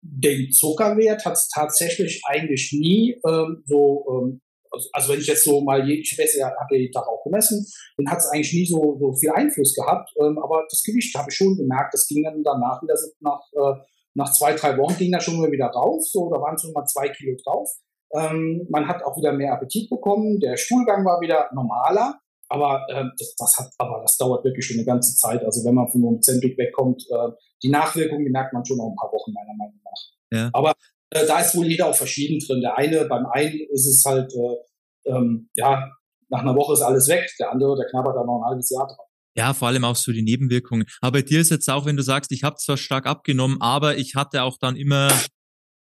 den 0.00 0.52
Zuckerwert 0.52 1.24
hat 1.24 1.34
es 1.34 1.48
tatsächlich 1.48 2.22
eigentlich 2.24 2.72
nie 2.72 3.20
ähm, 3.26 3.62
so 3.66 4.06
ähm, 4.10 4.40
also, 4.70 4.88
also 4.92 5.12
wenn 5.12 5.20
ich 5.20 5.26
jetzt 5.26 5.44
so 5.44 5.60
mal, 5.60 5.86
je, 5.86 6.00
ich 6.00 6.16
messe, 6.18 6.44
habe 6.44 6.74
ja 6.74 6.80
jeden 6.80 6.92
Tag 6.92 7.06
auch 7.06 7.22
gemessen, 7.24 7.66
dann 7.96 8.10
hat 8.10 8.18
es 8.18 8.26
eigentlich 8.26 8.52
nie 8.52 8.66
so, 8.66 8.96
so 8.98 9.12
viel 9.14 9.30
Einfluss 9.30 9.74
gehabt. 9.74 10.10
Ähm, 10.20 10.38
aber 10.38 10.64
das 10.68 10.82
Gewicht 10.82 11.14
habe 11.16 11.28
ich 11.30 11.36
schon 11.36 11.56
gemerkt, 11.56 11.94
das 11.94 12.06
ging 12.06 12.22
dann 12.22 12.42
danach 12.42 12.82
wieder 12.82 12.94
nach, 13.20 13.40
äh, 13.52 13.80
nach 14.14 14.32
zwei, 14.32 14.54
drei 14.54 14.78
Wochen 14.78 14.96
ging 14.96 15.12
das 15.12 15.24
schon 15.24 15.40
wieder 15.50 15.66
rauf. 15.66 16.02
So, 16.06 16.30
da 16.30 16.40
waren 16.40 16.54
es 16.54 16.62
schon 16.62 16.72
mal 16.72 16.86
zwei 16.86 17.08
Kilo 17.10 17.36
drauf. 17.44 17.68
Ähm, 18.14 18.66
man 18.70 18.88
hat 18.88 19.02
auch 19.04 19.16
wieder 19.16 19.32
mehr 19.32 19.52
Appetit 19.52 19.90
bekommen. 19.90 20.40
Der 20.40 20.56
Stuhlgang 20.56 21.04
war 21.04 21.20
wieder 21.20 21.50
normaler. 21.54 22.18
Aber 22.48 22.86
äh, 22.88 23.04
das, 23.18 23.34
das, 23.36 23.56
hat, 23.58 23.70
aber 23.78 24.00
das 24.02 24.16
dauert 24.16 24.44
wirklich 24.44 24.64
schon 24.64 24.76
eine 24.76 24.86
ganze 24.86 25.16
Zeit. 25.16 25.44
Also 25.44 25.64
wenn 25.64 25.74
man 25.74 25.88
von 25.88 26.06
einem 26.06 26.22
Zentric 26.22 26.56
wegkommt, 26.56 27.04
äh, 27.10 27.30
die 27.62 27.70
Nachwirkungen, 27.70 28.24
die 28.24 28.30
merkt 28.30 28.52
man 28.52 28.64
schon 28.64 28.76
noch 28.76 28.88
ein 28.88 28.96
paar 28.96 29.12
Wochen 29.12 29.32
meiner 29.32 29.54
Meinung 29.56 29.80
nach. 29.84 30.38
Ja. 30.38 30.50
Aber 30.52 30.74
äh, 31.10 31.26
da 31.26 31.40
ist 31.40 31.56
wohl 31.56 31.66
jeder 31.66 31.86
auch 31.86 31.94
verschieden 31.94 32.38
drin. 32.46 32.60
Der 32.60 32.76
eine, 32.76 33.04
beim 33.06 33.26
einen 33.26 33.60
ist 33.72 33.86
es 33.86 34.02
halt, 34.04 34.32
äh, 34.32 35.10
ähm, 35.10 35.48
ja, 35.54 35.90
nach 36.28 36.40
einer 36.40 36.56
Woche 36.56 36.72
ist 36.72 36.82
alles 36.82 37.08
weg. 37.08 37.30
Der 37.38 37.52
andere, 37.52 37.76
der 37.76 37.86
knabbert 37.86 38.16
da 38.16 38.24
noch 38.24 38.42
ein 38.42 38.50
halbes 38.50 38.70
Jahr 38.70 38.86
dran. 38.86 39.06
Ja, 39.36 39.52
vor 39.52 39.68
allem 39.68 39.84
auch 39.84 39.96
so 39.96 40.12
die 40.12 40.22
Nebenwirkungen. 40.22 40.86
Aber 41.00 41.18
bei 41.18 41.22
dir 41.22 41.40
ist 41.40 41.50
jetzt 41.50 41.68
auch, 41.68 41.84
wenn 41.84 41.96
du 41.96 42.02
sagst, 42.02 42.32
ich 42.32 42.42
habe 42.42 42.56
zwar 42.56 42.78
stark 42.78 43.06
abgenommen, 43.06 43.60
aber 43.60 43.98
ich 43.98 44.14
hatte 44.14 44.42
auch 44.42 44.56
dann 44.58 44.76
immer, 44.76 45.12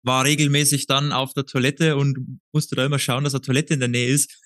war 0.04 0.24
regelmäßig 0.24 0.86
dann 0.86 1.12
auf 1.12 1.34
der 1.34 1.46
Toilette 1.46 1.98
und 1.98 2.40
musste 2.54 2.76
da 2.76 2.86
immer 2.86 3.00
schauen, 3.00 3.24
dass 3.24 3.34
eine 3.34 3.42
Toilette 3.42 3.74
in 3.74 3.80
der 3.80 3.90
Nähe 3.90 4.08
ist. 4.08 4.40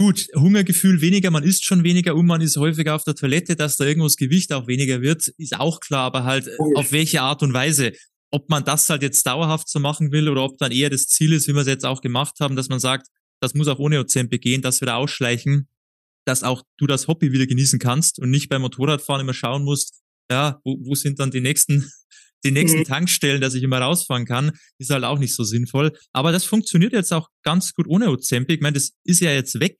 Gut, 0.00 0.28
Hungergefühl 0.34 1.02
weniger, 1.02 1.30
man 1.30 1.44
isst 1.44 1.64
schon 1.64 1.84
weniger 1.84 2.16
und 2.16 2.26
man 2.26 2.40
ist 2.40 2.56
häufiger 2.56 2.94
auf 2.94 3.04
der 3.04 3.14
Toilette, 3.14 3.54
dass 3.54 3.76
da 3.76 3.84
irgendwo 3.84 4.06
das 4.06 4.16
Gewicht 4.16 4.52
auch 4.52 4.66
weniger 4.66 5.02
wird, 5.02 5.28
ist 5.36 5.60
auch 5.60 5.78
klar, 5.80 6.04
aber 6.04 6.24
halt 6.24 6.48
oh. 6.58 6.72
auf 6.74 6.90
welche 6.90 7.20
Art 7.20 7.42
und 7.42 7.52
Weise 7.52 7.92
ob 8.32 8.48
man 8.48 8.64
das 8.64 8.88
halt 8.88 9.02
jetzt 9.02 9.26
dauerhaft 9.26 9.68
so 9.68 9.78
machen 9.78 10.10
will 10.10 10.28
oder 10.28 10.42
ob 10.42 10.58
dann 10.58 10.72
eher 10.72 10.90
das 10.90 11.06
Ziel 11.06 11.32
ist, 11.32 11.46
wie 11.46 11.54
wir 11.54 11.60
es 11.60 11.68
jetzt 11.68 11.84
auch 11.84 12.00
gemacht 12.00 12.40
haben, 12.40 12.56
dass 12.56 12.68
man 12.68 12.80
sagt, 12.80 13.08
das 13.40 13.54
muss 13.54 13.68
auch 13.68 13.78
ohne 13.78 14.00
Ozempe 14.00 14.38
gehen, 14.38 14.62
dass 14.62 14.80
wir 14.80 14.86
da 14.86 14.96
ausschleichen, 14.96 15.68
dass 16.24 16.42
auch 16.42 16.62
du 16.78 16.86
das 16.86 17.08
Hobby 17.08 17.32
wieder 17.32 17.46
genießen 17.46 17.78
kannst 17.78 18.18
und 18.18 18.30
nicht 18.30 18.48
beim 18.48 18.62
Motorradfahren 18.62 19.20
immer 19.20 19.34
schauen 19.34 19.64
musst, 19.64 20.00
ja, 20.30 20.60
wo, 20.64 20.78
wo 20.80 20.94
sind 20.94 21.18
dann 21.18 21.30
die 21.30 21.40
nächsten, 21.40 21.92
die 22.44 22.52
nächsten 22.52 22.80
mhm. 22.80 22.84
Tankstellen, 22.84 23.42
dass 23.42 23.54
ich 23.54 23.62
immer 23.62 23.78
rausfahren 23.78 24.24
kann, 24.24 24.52
ist 24.78 24.90
halt 24.90 25.04
auch 25.04 25.18
nicht 25.18 25.34
so 25.34 25.44
sinnvoll. 25.44 25.92
Aber 26.12 26.32
das 26.32 26.44
funktioniert 26.44 26.94
jetzt 26.94 27.12
auch 27.12 27.28
ganz 27.42 27.74
gut 27.74 27.86
ohne 27.86 28.10
Ozempic. 28.10 28.56
Ich 28.56 28.62
meine, 28.62 28.74
das 28.74 28.92
ist 29.04 29.20
ja 29.20 29.30
jetzt 29.32 29.60
weg, 29.60 29.78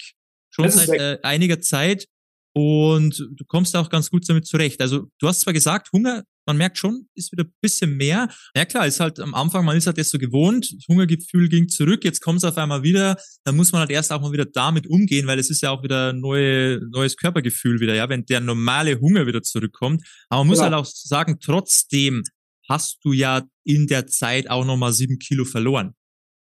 schon 0.51 0.71
seit 0.71 0.91
äh, 0.91 1.19
einiger 1.23 1.61
Zeit. 1.61 2.07
Und 2.55 3.27
du 3.31 3.45
kommst 3.47 3.75
auch 3.77 3.89
ganz 3.89 4.11
gut 4.11 4.29
damit 4.29 4.47
zurecht. 4.47 4.83
Also 4.83 5.07
du 5.19 5.27
hast 5.27 5.41
zwar 5.41 5.55
gesagt, 5.55 5.91
Hunger 5.91 6.25
man 6.47 6.57
merkt 6.57 6.79
schon, 6.79 7.09
ist 7.15 7.33
wieder 7.33 7.45
ein 7.45 7.55
bisschen 7.61 7.97
mehr. 7.97 8.29
Ja 8.57 8.65
klar, 8.65 8.87
ist 8.87 9.01
halt 9.01 9.21
am 9.21 9.35
Anfang, 9.35 9.65
man 9.65 9.77
ist 9.77 9.87
halt 9.87 9.99
jetzt 9.99 10.11
so 10.11 10.19
gewohnt, 10.19 10.73
das 10.77 10.87
Hungergefühl 10.89 11.49
ging 11.49 11.69
zurück, 11.69 12.05
jetzt 12.05 12.21
kommt 12.21 12.39
es 12.39 12.45
auf 12.45 12.57
einmal 12.57 12.83
wieder, 12.83 13.17
dann 13.45 13.57
muss 13.57 13.73
man 13.73 13.81
halt 13.81 13.91
erst 13.91 14.13
auch 14.13 14.21
mal 14.21 14.33
wieder 14.33 14.47
damit 14.47 14.87
umgehen, 14.87 15.27
weil 15.27 15.39
es 15.39 15.51
ist 15.51 15.63
ja 15.63 15.71
auch 15.71 15.83
wieder 15.83 16.13
neue, 16.13 16.81
neues 16.91 17.17
Körpergefühl 17.17 17.81
wieder, 17.81 17.95
ja, 17.95 18.09
wenn 18.09 18.25
der 18.27 18.41
normale 18.41 19.01
Hunger 19.01 19.27
wieder 19.27 19.43
zurückkommt. 19.43 20.03
Aber 20.29 20.41
man 20.41 20.49
muss 20.49 20.59
ja. 20.59 20.65
halt 20.65 20.75
auch 20.75 20.87
sagen, 20.87 21.39
trotzdem 21.41 22.23
hast 22.69 22.99
du 23.05 23.13
ja 23.13 23.43
in 23.65 23.87
der 23.87 24.07
Zeit 24.07 24.51
auch 24.51 24.65
nochmal 24.65 24.93
sieben 24.93 25.19
Kilo 25.19 25.45
verloren. 25.45 25.95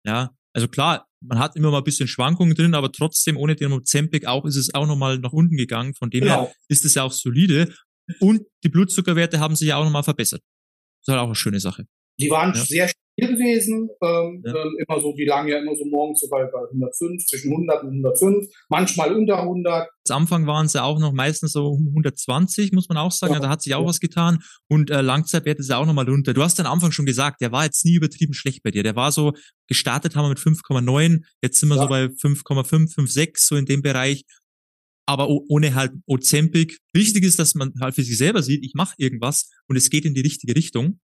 Ja, 0.05 0.31
also 0.53 0.69
klar, 0.69 1.07
man 1.21 1.39
hat 1.39 1.57
immer 1.57 1.71
mal 1.71 1.79
ein 1.79 1.85
bisschen 1.85 2.09
Schwankungen 2.09 2.55
drin, 2.55 2.75
aber 2.75 2.93
trotzdem 2.93 3.37
ohne 3.37 3.55
den 3.55 3.73
Ozempic 3.73 4.27
auch 4.27 4.45
ist 4.45 4.57
es 4.57 4.75
auch 4.75 4.87
nochmal 4.87 5.19
nach 5.19 5.33
unten 5.33 5.57
gegangen. 5.57 5.95
Von 5.95 6.11
dem 6.11 6.23
genau. 6.23 6.47
her 6.47 6.55
ist 6.69 6.85
es 6.85 6.95
ja 6.95 7.05
auch 7.05 7.13
solide. 7.13 7.73
Und 8.21 8.43
die 8.65 8.69
Blutzuckerwerte 8.69 9.41
haben 9.41 9.57
sich 9.57 9.69
ja 9.69 9.77
auch 9.77 9.85
nochmal 9.85 10.03
verbessert. 10.03 10.41
Das 11.01 11.09
ist 11.09 11.13
halt 11.13 11.21
auch 11.21 11.27
eine 11.27 11.35
schöne 11.35 11.61
Sache. 11.61 11.87
Die 12.21 12.31
waren 12.31 12.55
ja. 12.55 12.61
sehr 12.61 12.91
hier 13.19 13.29
gewesen, 13.29 13.91
ähm, 14.03 14.43
ja. 14.45 14.55
ähm, 14.55 14.77
immer 14.79 15.01
so, 15.01 15.15
die 15.15 15.27
lagen 15.27 15.49
ja 15.49 15.59
immer 15.59 15.75
so 15.77 15.85
morgens 15.85 16.21
so 16.21 16.29
bei, 16.31 16.45
bei 16.45 16.61
105, 16.71 17.27
zwischen 17.27 17.53
100 17.53 17.83
und 17.83 17.89
105, 17.91 18.47
manchmal 18.71 19.13
unter 19.15 19.41
100. 19.41 19.89
Am 20.09 20.23
Anfang 20.23 20.47
waren 20.47 20.67
sie 20.67 20.83
auch 20.83 20.99
noch 20.99 21.13
meistens 21.13 21.53
so 21.53 21.77
120, 21.77 22.73
muss 22.73 22.89
man 22.89 22.97
auch 22.97 23.13
sagen, 23.13 23.35
ja. 23.35 23.41
da 23.41 23.49
hat 23.51 23.61
sich 23.61 23.75
auch 23.75 23.83
ja. 23.83 23.87
was 23.87 24.01
getan 24.01 24.39
und 24.69 24.91
äh, 24.91 25.03
Langzeitwert 25.03 25.59
ist 25.59 25.69
ja 25.69 25.77
auch 25.77 25.87
nochmal 25.87 26.09
runter. 26.09 26.33
Du 26.33 26.43
hast 26.43 26.59
am 26.59 26.67
Anfang 26.67 26.93
schon 26.93 27.05
gesagt, 27.05 27.43
der 27.43 27.53
war 27.53 27.65
jetzt 27.65 27.85
nie 27.85 27.95
übertrieben 27.95 28.33
schlecht 28.33 28.63
bei 28.63 28.71
dir, 28.71 28.83
der 28.83 28.97
war 28.97 29.13
so, 29.13 29.33
gestartet 29.69 30.17
haben 30.17 30.25
wir 30.25 30.31
mit 30.31 30.39
5,9, 30.39 31.23
jetzt 31.43 31.61
sind 31.61 31.69
wir 31.69 31.77
so 31.77 31.89
bei 31.89 32.05
5,5, 32.05 32.95
5,6, 32.95 33.31
so 33.37 33.57
in 33.57 33.67
dem 33.67 33.83
Bereich 33.83 34.25
aber 35.07 35.29
ohne 35.29 35.75
halt 35.75 35.93
Ozempic. 36.07 36.79
Wichtig 36.93 37.25
ist, 37.25 37.39
dass 37.39 37.55
man 37.55 37.73
halt 37.81 37.95
für 37.95 38.03
sich 38.03 38.17
selber 38.17 38.43
sieht, 38.43 38.65
ich 38.65 38.75
mache 38.75 38.95
irgendwas 38.99 39.51
und 39.69 39.77
es 39.77 39.91
geht 39.91 40.05
in 40.05 40.15
die 40.15 40.21
richtige 40.21 40.55
Richtung 40.55 41.01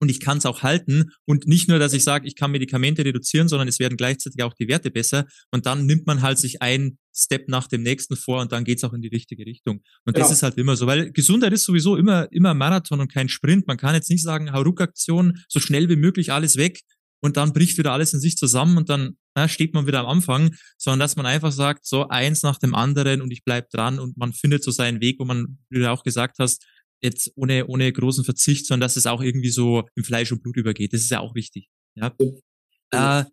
und 0.00 0.10
ich 0.10 0.20
kann 0.20 0.38
es 0.38 0.46
auch 0.46 0.62
halten 0.62 1.10
und 1.26 1.46
nicht 1.46 1.68
nur, 1.68 1.78
dass 1.78 1.92
ich 1.92 2.04
sage, 2.04 2.26
ich 2.26 2.36
kann 2.36 2.50
Medikamente 2.50 3.04
reduzieren, 3.04 3.48
sondern 3.48 3.68
es 3.68 3.78
werden 3.78 3.96
gleichzeitig 3.96 4.42
auch 4.42 4.54
die 4.54 4.68
Werte 4.68 4.90
besser 4.90 5.26
und 5.50 5.66
dann 5.66 5.86
nimmt 5.86 6.06
man 6.06 6.22
halt 6.22 6.38
sich 6.38 6.62
ein 6.62 6.98
Step 7.14 7.48
nach 7.48 7.66
dem 7.66 7.82
nächsten 7.82 8.16
vor 8.16 8.40
und 8.40 8.52
dann 8.52 8.64
geht's 8.64 8.84
auch 8.84 8.92
in 8.92 9.02
die 9.02 9.08
richtige 9.08 9.44
Richtung. 9.44 9.82
Und 10.04 10.14
genau. 10.14 10.26
das 10.26 10.36
ist 10.36 10.42
halt 10.42 10.56
immer 10.56 10.76
so, 10.76 10.86
weil 10.86 11.10
Gesundheit 11.10 11.52
ist 11.52 11.64
sowieso 11.64 11.96
immer 11.96 12.28
immer 12.30 12.54
Marathon 12.54 13.00
und 13.00 13.12
kein 13.12 13.28
Sprint. 13.28 13.66
Man 13.66 13.76
kann 13.76 13.94
jetzt 13.94 14.10
nicht 14.10 14.22
sagen, 14.22 14.52
Hauruck-Aktion, 14.52 15.42
so 15.48 15.58
schnell 15.58 15.88
wie 15.88 15.96
möglich 15.96 16.32
alles 16.32 16.56
weg 16.56 16.80
und 17.20 17.36
dann 17.36 17.52
bricht 17.52 17.76
wieder 17.78 17.92
alles 17.92 18.14
in 18.14 18.20
sich 18.20 18.36
zusammen 18.36 18.76
und 18.76 18.88
dann 18.88 19.16
na, 19.38 19.48
steht 19.48 19.74
man 19.74 19.86
wieder 19.86 20.00
am 20.00 20.06
Anfang, 20.06 20.54
sondern 20.76 21.00
dass 21.00 21.16
man 21.16 21.26
einfach 21.26 21.52
sagt, 21.52 21.86
so 21.86 22.08
eins 22.08 22.42
nach 22.42 22.58
dem 22.58 22.74
anderen 22.74 23.22
und 23.22 23.30
ich 23.30 23.44
bleib 23.44 23.70
dran 23.70 23.98
und 23.98 24.16
man 24.16 24.32
findet 24.32 24.64
so 24.64 24.70
seinen 24.70 25.00
Weg, 25.00 25.20
wo 25.20 25.24
man, 25.24 25.58
wie 25.70 25.78
du 25.78 25.90
auch 25.90 26.02
gesagt 26.02 26.38
hast, 26.38 26.64
jetzt 27.00 27.32
ohne, 27.36 27.66
ohne 27.66 27.92
großen 27.92 28.24
Verzicht, 28.24 28.66
sondern 28.66 28.86
dass 28.86 28.96
es 28.96 29.06
auch 29.06 29.22
irgendwie 29.22 29.50
so 29.50 29.84
im 29.94 30.02
Fleisch 30.02 30.32
und 30.32 30.42
Blut 30.42 30.56
übergeht. 30.56 30.92
Das 30.92 31.02
ist 31.02 31.10
ja 31.10 31.20
auch 31.20 31.34
wichtig. 31.34 31.68
Ja. 31.94 32.14
Äh, 32.90 33.24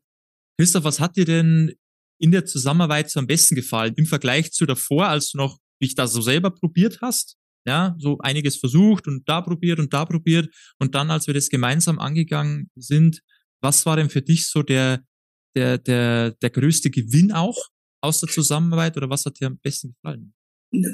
Christoph, 0.59 0.83
was 0.83 0.99
hat 0.99 1.15
dir 1.15 1.25
denn 1.25 1.73
in 2.19 2.31
der 2.31 2.45
Zusammenarbeit 2.45 3.09
so 3.09 3.19
am 3.19 3.27
besten 3.27 3.55
gefallen 3.55 3.93
im 3.97 4.05
Vergleich 4.05 4.51
zu 4.51 4.65
davor, 4.65 5.07
als 5.07 5.31
du 5.31 5.37
noch 5.37 5.57
dich 5.81 5.95
da 5.95 6.07
so 6.07 6.21
selber 6.21 6.51
probiert 6.51 6.99
hast? 7.01 7.37
Ja, 7.67 7.95
so 7.97 8.19
einiges 8.19 8.57
versucht 8.57 9.07
und 9.07 9.27
da 9.27 9.41
probiert 9.41 9.79
und 9.79 9.91
da 9.91 10.05
probiert. 10.05 10.53
Und 10.77 10.93
dann, 10.93 11.09
als 11.09 11.25
wir 11.25 11.33
das 11.33 11.49
gemeinsam 11.49 11.97
angegangen 11.97 12.69
sind, 12.75 13.21
was 13.59 13.87
war 13.87 13.95
denn 13.95 14.11
für 14.11 14.21
dich 14.21 14.47
so 14.47 14.61
der, 14.61 15.03
der, 15.55 15.77
der, 15.77 16.31
der 16.31 16.49
größte 16.49 16.89
Gewinn 16.89 17.31
auch 17.31 17.57
aus 18.01 18.19
der 18.19 18.29
Zusammenarbeit 18.29 18.97
oder 18.97 19.09
was 19.09 19.25
hat 19.25 19.39
dir 19.39 19.47
am 19.47 19.59
besten 19.59 19.93
gefallen? 19.93 20.33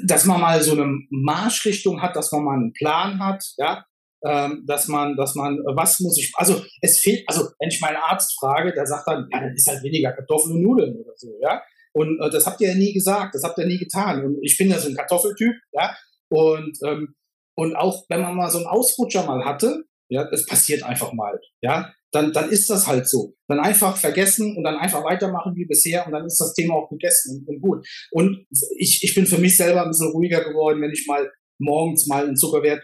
Dass 0.04 0.24
man 0.24 0.40
mal 0.40 0.62
so 0.62 0.72
eine 0.72 0.98
Marschrichtung 1.10 2.00
hat, 2.00 2.14
dass 2.16 2.30
man 2.32 2.44
mal 2.44 2.54
einen 2.54 2.72
Plan 2.72 3.18
hat, 3.18 3.44
ja, 3.56 3.84
ähm, 4.24 4.64
dass 4.66 4.88
man, 4.88 5.16
dass 5.16 5.34
man, 5.34 5.58
was 5.74 5.98
muss 6.00 6.18
ich, 6.18 6.32
also 6.36 6.62
es 6.80 7.00
fehlt, 7.00 7.24
also 7.28 7.48
wenn 7.58 7.68
ich 7.68 7.80
meinen 7.80 7.96
Arzt 7.96 8.38
frage, 8.38 8.72
der 8.72 8.86
sagt 8.86 9.08
dann, 9.08 9.28
ja, 9.32 9.40
dann 9.40 9.54
ist 9.54 9.66
halt 9.66 9.82
weniger 9.82 10.12
Kartoffeln 10.12 10.56
und 10.56 10.62
Nudeln 10.62 10.96
oder 10.96 11.12
so, 11.16 11.28
ja. 11.42 11.62
Und 11.92 12.20
äh, 12.20 12.30
das 12.30 12.46
habt 12.46 12.60
ihr 12.60 12.68
ja 12.68 12.74
nie 12.74 12.92
gesagt, 12.92 13.34
das 13.34 13.42
habt 13.42 13.58
ihr 13.58 13.66
nie 13.66 13.78
getan. 13.78 14.24
Und 14.24 14.38
ich 14.42 14.56
bin 14.56 14.70
ja 14.70 14.78
so 14.78 14.88
ein 14.88 14.94
Kartoffeltyp, 14.94 15.54
ja. 15.72 15.94
Und, 16.30 16.78
ähm, 16.86 17.14
und 17.56 17.76
auch 17.76 18.04
wenn 18.08 18.22
man 18.22 18.36
mal 18.36 18.50
so 18.50 18.58
einen 18.58 18.66
Ausrutscher 18.66 19.26
mal 19.26 19.44
hatte, 19.44 19.84
ja, 20.12 20.28
es 20.30 20.46
passiert 20.46 20.82
einfach 20.82 21.12
mal, 21.12 21.40
ja 21.62 21.92
dann, 22.12 22.32
dann 22.32 22.50
ist 22.50 22.68
das 22.68 22.86
halt 22.86 23.08
so. 23.08 23.34
Dann 23.48 23.58
einfach 23.58 23.96
vergessen 23.96 24.56
und 24.56 24.64
dann 24.64 24.76
einfach 24.76 25.02
weitermachen 25.02 25.56
wie 25.56 25.64
bisher 25.64 26.06
und 26.06 26.12
dann 26.12 26.26
ist 26.26 26.38
das 26.38 26.52
Thema 26.52 26.74
auch 26.74 26.88
gegessen 26.90 27.38
und, 27.38 27.48
und 27.48 27.60
gut. 27.60 27.86
Und 28.10 28.46
ich, 28.76 29.02
ich 29.02 29.14
bin 29.14 29.26
für 29.26 29.38
mich 29.38 29.56
selber 29.56 29.82
ein 29.82 29.88
bisschen 29.88 30.12
ruhiger 30.12 30.44
geworden, 30.44 30.80
wenn 30.82 30.92
ich 30.92 31.06
mal 31.06 31.30
morgens 31.58 32.06
mal 32.06 32.24
einen 32.24 32.36
Zuckerwert 32.36 32.82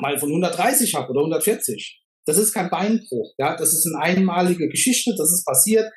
mal 0.00 0.18
von 0.18 0.30
130 0.30 0.94
habe 0.94 1.10
oder 1.10 1.20
140. 1.20 2.02
Das 2.24 2.38
ist 2.38 2.54
kein 2.54 2.70
Beinbruch. 2.70 3.34
Ja, 3.38 3.56
das 3.56 3.74
ist 3.74 3.86
eine 3.86 4.02
einmalige 4.02 4.68
Geschichte, 4.68 5.14
das 5.16 5.30
ist 5.30 5.44
passiert. 5.44 5.92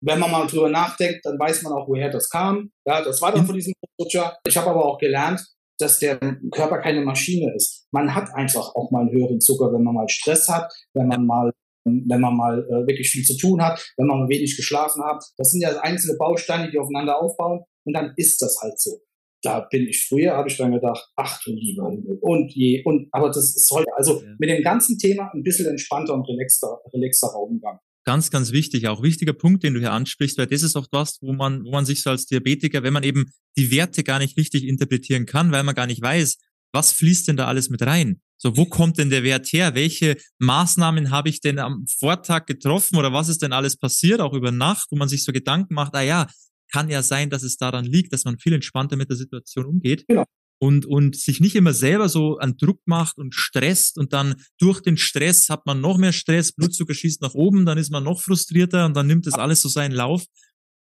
Wenn 0.00 0.20
man 0.20 0.30
mal 0.30 0.46
drüber 0.46 0.68
nachdenkt, 0.68 1.24
dann 1.24 1.38
weiß 1.38 1.62
man 1.62 1.72
auch, 1.72 1.88
woher 1.88 2.10
das 2.10 2.28
kam. 2.28 2.70
Ja, 2.86 3.02
das 3.02 3.20
war 3.20 3.32
dann 3.32 3.42
mhm. 3.42 3.46
von 3.46 3.56
diesem 3.56 3.72
Rutscher. 4.00 4.36
Ich 4.46 4.56
habe 4.56 4.70
aber 4.70 4.84
auch 4.84 4.98
gelernt, 4.98 5.42
dass 5.78 5.98
der 5.98 6.18
Körper 6.50 6.78
keine 6.78 7.00
Maschine 7.02 7.52
ist. 7.54 7.86
Man 7.92 8.14
hat 8.14 8.34
einfach 8.34 8.74
auch 8.74 8.90
mal 8.90 9.02
einen 9.02 9.12
höheren 9.12 9.40
Zucker, 9.40 9.72
wenn 9.72 9.82
man 9.82 9.94
mal 9.94 10.08
Stress 10.08 10.48
hat, 10.48 10.72
wenn 10.94 11.08
man 11.08 11.26
mal 11.26 11.52
wenn 11.84 12.20
man 12.20 12.34
mal 12.34 12.64
äh, 12.64 12.86
wirklich 12.86 13.10
viel 13.10 13.24
zu 13.24 13.36
tun 13.36 13.62
hat, 13.62 13.92
wenn 13.98 14.06
man 14.06 14.20
mal 14.20 14.28
wenig 14.28 14.56
geschlafen 14.56 15.04
hat. 15.04 15.22
Das 15.36 15.50
sind 15.50 15.60
ja 15.60 15.78
einzelne 15.80 16.16
Bausteine, 16.16 16.70
die 16.70 16.78
aufeinander 16.78 17.20
aufbauen 17.20 17.64
und 17.84 17.92
dann 17.92 18.14
ist 18.16 18.40
das 18.40 18.58
halt 18.62 18.80
so. 18.80 19.02
Da 19.42 19.60
bin 19.60 19.86
ich 19.86 20.06
früher, 20.08 20.34
habe 20.34 20.48
ich 20.48 20.56
dann 20.56 20.72
gedacht, 20.72 21.06
ach 21.16 21.38
du 21.44 21.52
lieber 21.52 21.92
und 22.22 22.54
je 22.54 22.82
und 22.84 23.08
aber 23.12 23.28
das 23.28 23.54
ist 23.54 23.70
heute 23.70 23.94
also 23.96 24.22
ja. 24.22 24.28
mit 24.38 24.48
dem 24.48 24.62
ganzen 24.62 24.98
Thema 24.98 25.30
ein 25.34 25.42
bisschen 25.42 25.66
entspannter 25.66 26.14
und 26.14 26.26
relaxter, 26.26 26.80
relaxter 26.94 27.38
Umgang. 27.38 27.78
Ganz, 28.04 28.30
ganz 28.30 28.52
wichtig, 28.52 28.86
auch 28.88 29.02
wichtiger 29.02 29.32
Punkt, 29.32 29.62
den 29.62 29.74
du 29.74 29.80
hier 29.80 29.92
ansprichst, 29.92 30.36
weil 30.36 30.46
das 30.46 30.62
ist 30.62 30.76
auch 30.76 30.86
das, 30.90 31.18
wo 31.22 31.32
man, 31.32 31.64
wo 31.64 31.70
man 31.70 31.86
sich 31.86 32.02
so 32.02 32.10
als 32.10 32.26
Diabetiker, 32.26 32.82
wenn 32.82 32.92
man 32.92 33.02
eben 33.02 33.30
die 33.56 33.70
Werte 33.70 34.04
gar 34.04 34.18
nicht 34.18 34.36
richtig 34.36 34.64
interpretieren 34.64 35.24
kann, 35.24 35.52
weil 35.52 35.62
man 35.62 35.74
gar 35.74 35.86
nicht 35.86 36.02
weiß, 36.02 36.36
was 36.72 36.92
fließt 36.92 37.28
denn 37.28 37.36
da 37.36 37.46
alles 37.46 37.70
mit 37.70 37.82
rein? 37.82 38.20
So, 38.36 38.56
wo 38.56 38.66
kommt 38.66 38.98
denn 38.98 39.08
der 39.08 39.22
Wert 39.22 39.46
her? 39.52 39.74
Welche 39.74 40.16
Maßnahmen 40.38 41.10
habe 41.10 41.30
ich 41.30 41.40
denn 41.40 41.58
am 41.58 41.86
Vortag 41.98 42.46
getroffen 42.46 42.96
oder 42.96 43.12
was 43.12 43.28
ist 43.28 43.40
denn 43.40 43.52
alles 43.52 43.76
passiert, 43.76 44.20
auch 44.20 44.34
über 44.34 44.50
Nacht, 44.50 44.88
wo 44.90 44.96
man 44.96 45.08
sich 45.08 45.24
so 45.24 45.32
Gedanken 45.32 45.72
macht, 45.74 45.94
ah 45.94 46.02
ja, 46.02 46.26
kann 46.70 46.90
ja 46.90 47.02
sein, 47.02 47.30
dass 47.30 47.42
es 47.42 47.56
daran 47.56 47.84
liegt, 47.84 48.12
dass 48.12 48.24
man 48.24 48.38
viel 48.38 48.52
entspannter 48.52 48.96
mit 48.96 49.08
der 49.08 49.16
Situation 49.16 49.64
umgeht. 49.64 50.04
Genau. 50.08 50.24
Und, 50.60 50.86
und 50.86 51.16
sich 51.16 51.40
nicht 51.40 51.56
immer 51.56 51.74
selber 51.74 52.08
so 52.08 52.38
an 52.38 52.56
Druck 52.56 52.80
macht 52.86 53.18
und 53.18 53.34
stresst 53.34 53.98
und 53.98 54.12
dann 54.12 54.36
durch 54.58 54.80
den 54.80 54.96
Stress 54.96 55.48
hat 55.48 55.66
man 55.66 55.80
noch 55.80 55.98
mehr 55.98 56.12
Stress, 56.12 56.52
Blutzucker 56.52 56.94
schießt 56.94 57.20
nach 57.20 57.34
oben, 57.34 57.66
dann 57.66 57.76
ist 57.76 57.90
man 57.90 58.04
noch 58.04 58.22
frustrierter 58.22 58.86
und 58.86 58.94
dann 58.94 59.06
nimmt 59.06 59.26
das 59.26 59.34
alles 59.34 59.60
so 59.60 59.68
seinen 59.68 59.92
Lauf, 59.92 60.24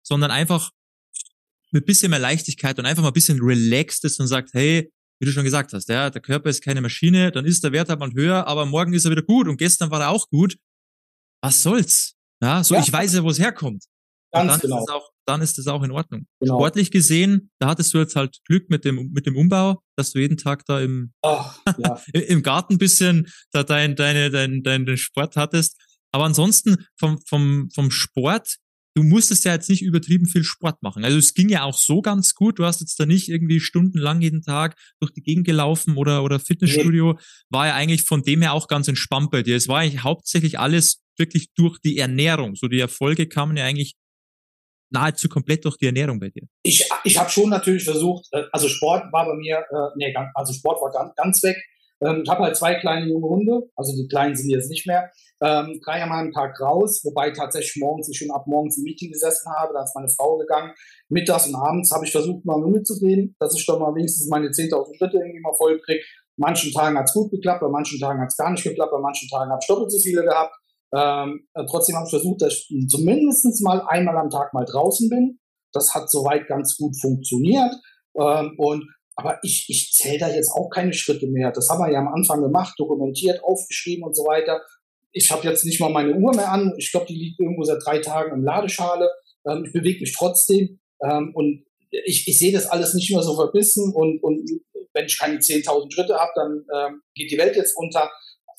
sondern 0.04 0.32
einfach 0.32 0.72
mit 1.72 1.86
bisschen 1.86 2.10
mehr 2.10 2.20
Leichtigkeit 2.20 2.80
und 2.80 2.86
einfach 2.86 3.04
mal 3.04 3.10
ein 3.10 3.14
bisschen 3.14 3.40
relaxed 3.42 4.04
ist 4.04 4.20
und 4.20 4.28
sagt, 4.28 4.54
hey, 4.54 4.92
wie 5.20 5.26
du 5.26 5.32
schon 5.32 5.44
gesagt 5.44 5.74
hast, 5.74 5.90
ja, 5.90 6.10
der 6.10 6.22
Körper 6.22 6.50
ist 6.50 6.64
keine 6.64 6.82
Maschine, 6.82 7.32
dann 7.32 7.46
ist 7.46 7.64
der 7.64 7.72
Wert 7.72 7.90
halt 7.90 8.00
mal 8.00 8.12
höher, 8.14 8.48
aber 8.48 8.66
morgen 8.66 8.94
ist 8.94 9.06
er 9.06 9.12
wieder 9.12 9.22
gut 9.22 9.48
und 9.48 9.58
gestern 9.58 9.92
war 9.92 10.02
er 10.02 10.10
auch 10.10 10.30
gut. 10.30 10.58
Was 11.42 11.62
soll's? 11.62 12.16
Ja, 12.42 12.64
so 12.64 12.76
ja. 12.76 12.82
ich 12.82 12.92
weiß 12.92 13.14
ja, 13.14 13.24
wo 13.24 13.30
es 13.30 13.40
herkommt. 13.40 13.86
Ganz 14.32 14.52
dann 14.52 14.60
genau. 14.62 14.84
Ist 14.84 14.92
auch, 14.92 15.10
dann 15.26 15.42
ist 15.42 15.58
das 15.58 15.68
auch 15.68 15.84
in 15.84 15.92
Ordnung. 15.92 16.28
Genau. 16.40 16.58
Sportlich 16.58 16.92
gesehen, 16.92 17.52
da 17.60 17.68
hattest 17.68 17.94
du 17.94 17.98
jetzt 17.98 18.16
halt 18.16 18.38
Glück 18.46 18.70
mit 18.70 18.86
dem, 18.86 19.12
mit 19.12 19.26
dem 19.26 19.36
Umbau, 19.36 19.82
dass 19.96 20.12
du 20.12 20.20
jeden 20.20 20.38
Tag 20.38 20.66
da 20.66 20.80
im, 20.80 21.14
Ach, 21.24 21.60
ja. 21.78 22.02
im 22.14 22.44
Garten 22.44 22.78
bisschen 22.78 23.28
da 23.52 23.64
dein, 23.64 23.96
deine, 23.96 24.30
dein, 24.30 24.64
dein, 24.64 24.86
dein 24.86 24.98
Sport 24.98 25.36
hattest. 25.36 25.78
Aber 26.12 26.26
ansonsten 26.26 26.86
vom, 26.98 27.20
vom, 27.28 27.70
vom 27.74 27.92
Sport 27.92 28.58
du 28.96 29.04
musstest 29.04 29.46
ja 29.46 29.54
jetzt 29.54 29.70
nicht 29.70 29.82
übertrieben 29.82 30.26
viel 30.26 30.44
Sport 30.44 30.82
machen. 30.82 31.06
Also 31.06 31.18
es 31.18 31.34
ging 31.34 31.48
ja 31.48 31.64
auch 31.64 31.78
so 31.78 32.02
ganz 32.02 32.34
gut. 32.34 32.60
Du 32.60 32.66
hast 32.66 32.82
jetzt 32.82 33.00
da 33.00 33.06
nicht 33.06 33.30
irgendwie 33.30 33.60
stundenlang 33.60 34.22
jeden 34.22 34.42
Tag 34.42 34.78
durch 35.00 35.12
die 35.14 35.22
Gegend 35.22 35.46
gelaufen 35.46 35.96
oder, 35.96 36.24
oder 36.24 36.40
Fitnessstudio. 36.40 37.14
Nee. 37.14 37.20
War 37.50 37.68
ja 37.68 37.76
eigentlich 37.76 38.04
von 38.04 38.24
dem 38.24 38.42
her 38.42 38.54
auch 38.54 38.68
ganz 38.68 38.88
entspannt 38.88 39.32
bei 39.32 39.42
dir. 39.42 39.56
Es 39.56 39.68
war 39.68 39.80
eigentlich 39.80 40.04
hauptsächlich 40.04 40.60
alles 40.60 41.02
wirklich 41.18 41.54
durch 41.56 41.80
die 41.80 41.98
Ernährung. 41.98 42.56
So 42.56 42.68
die 42.68 42.80
Erfolge 42.80 43.28
kamen 43.28 43.56
ja 43.58 43.66
eigentlich 43.66 43.96
nahezu 44.89 45.29
komplett 45.29 45.65
durch 45.65 45.77
die 45.77 45.88
Ernährung 45.88 46.19
bei 46.19 46.29
dir. 46.29 46.43
Ich, 46.63 46.88
ich 47.03 47.17
habe 47.17 47.29
schon 47.29 47.50
natürlich 47.50 47.84
versucht, 47.84 48.27
äh, 48.31 48.43
also 48.51 48.67
Sport 48.67 49.12
war 49.12 49.25
bei 49.25 49.36
mir, 49.36 49.58
äh, 49.58 49.89
nee, 49.96 50.13
also 50.34 50.53
Sport 50.53 50.81
war 50.81 50.91
ganz, 50.91 51.15
ganz 51.15 51.43
weg. 51.43 51.58
Ähm, 52.01 52.22
ich 52.24 52.29
habe 52.29 52.43
halt 52.43 52.55
zwei 52.55 52.75
kleine 52.75 53.08
junge 53.08 53.27
Hunde, 53.27 53.69
also 53.75 53.96
die 53.96 54.08
kleinen 54.08 54.36
sind 54.36 54.50
jetzt 54.50 54.69
nicht 54.69 54.88
mehr. 54.88 55.12
Ähm, 55.41 55.79
dreimal 55.84 56.25
am 56.25 56.31
Tag 56.31 56.60
raus, 56.60 57.01
wobei 57.03 57.31
tatsächlich 57.31 57.77
morgens 57.77 58.10
ich 58.10 58.17
schon 58.17 58.31
ab 58.31 58.46
morgens 58.48 58.77
im 58.77 58.84
Meeting 58.84 59.12
gesessen 59.12 59.51
habe, 59.53 59.74
da 59.74 59.84
ist 59.84 59.96
meine 59.96 60.10
Frau 60.10 60.38
gegangen. 60.38 60.74
Mittags 61.10 61.48
und 61.48 61.55
abends 61.55 61.91
habe 61.91 62.05
ich 62.05 62.12
versucht, 62.12 62.46
mal 62.46 62.60
mitzugehen, 62.60 63.36
dass 63.39 63.58
ich 63.58 63.65
doch 63.65 63.79
mal 63.79 63.96
wenigstens 63.96 64.27
meine 64.29 64.48
10.000 64.48 64.98
Schritte 64.98 65.17
irgendwie 65.17 65.39
mal 65.39 65.53
voll 65.58 65.79
kriege. 65.79 66.03
Manchen 66.38 66.72
Tagen 66.72 66.98
hat's 66.98 67.13
gut 67.13 67.31
geklappt, 67.31 67.62
bei 67.62 67.69
manchen 67.69 68.00
Tagen 68.00 68.22
hat's 68.22 68.38
gar 68.38 68.51
nicht 68.51 68.63
geklappt, 68.63 68.91
bei 68.91 69.00
manchen 69.00 69.27
Tagen 69.29 69.51
habe 69.51 69.60
ich 69.62 69.67
doppelt 69.67 69.91
so 69.91 70.00
viele 70.00 70.24
gehabt. 70.24 70.53
Ähm, 70.96 71.48
äh, 71.53 71.65
trotzdem 71.69 71.96
habe 71.96 72.05
ich 72.05 72.12
versucht, 72.12 72.41
dass 72.41 72.53
ich 72.53 72.88
zumindest 72.88 73.62
mal 73.63 73.81
einmal 73.88 74.17
am 74.17 74.29
Tag 74.29 74.53
mal 74.53 74.65
draußen 74.65 75.10
bin. 75.10 75.39
Das 75.72 75.93
hat 75.93 76.10
soweit 76.10 76.48
ganz 76.48 76.77
gut 76.77 77.00
funktioniert. 77.00 77.75
Ähm, 78.19 78.55
und 78.58 78.86
aber 79.15 79.38
ich, 79.43 79.65
ich 79.67 79.91
zähle 79.91 80.17
da 80.17 80.29
jetzt 80.29 80.51
auch 80.51 80.69
keine 80.69 80.93
Schritte 80.93 81.27
mehr. 81.27 81.51
Das 81.51 81.69
haben 81.69 81.79
wir 81.79 81.91
ja 81.91 82.00
am 82.00 82.08
Anfang 82.08 82.41
gemacht, 82.41 82.75
dokumentiert, 82.77 83.43
aufgeschrieben 83.43 84.05
und 84.05 84.15
so 84.15 84.24
weiter. 84.24 84.62
Ich 85.12 85.29
habe 85.29 85.46
jetzt 85.46 85.65
nicht 85.65 85.81
mal 85.81 85.89
meine 85.89 86.15
Uhr 86.15 86.34
mehr 86.34 86.51
an. 86.51 86.74
Ich 86.77 86.91
glaube, 86.91 87.08
die 87.08 87.15
liegt 87.15 87.39
irgendwo 87.39 87.63
seit 87.63 87.86
drei 87.86 88.00
Tagen 88.00 88.34
im 88.34 88.43
Ladeschale. 88.43 89.10
Ähm, 89.46 89.65
ich 89.65 89.74
bewege 89.74 90.00
mich 90.00 90.15
trotzdem. 90.15 90.79
Ähm, 91.03 91.31
und 91.36 91.65
ich, 91.91 92.27
ich 92.27 92.39
sehe 92.39 92.53
das 92.53 92.67
alles 92.67 92.93
nicht 92.93 93.12
mehr 93.12 93.22
so 93.22 93.36
verbissen. 93.36 93.93
Und, 93.93 94.24
und 94.24 94.50
wenn 94.93 95.05
ich 95.05 95.19
keine 95.19 95.38
10.000 95.38 95.93
Schritte 95.93 96.15
habe, 96.15 96.31
dann 96.36 96.65
ähm, 96.74 97.01
geht 97.13 97.31
die 97.31 97.38
Welt 97.38 97.55
jetzt 97.55 97.75
unter. 97.75 98.10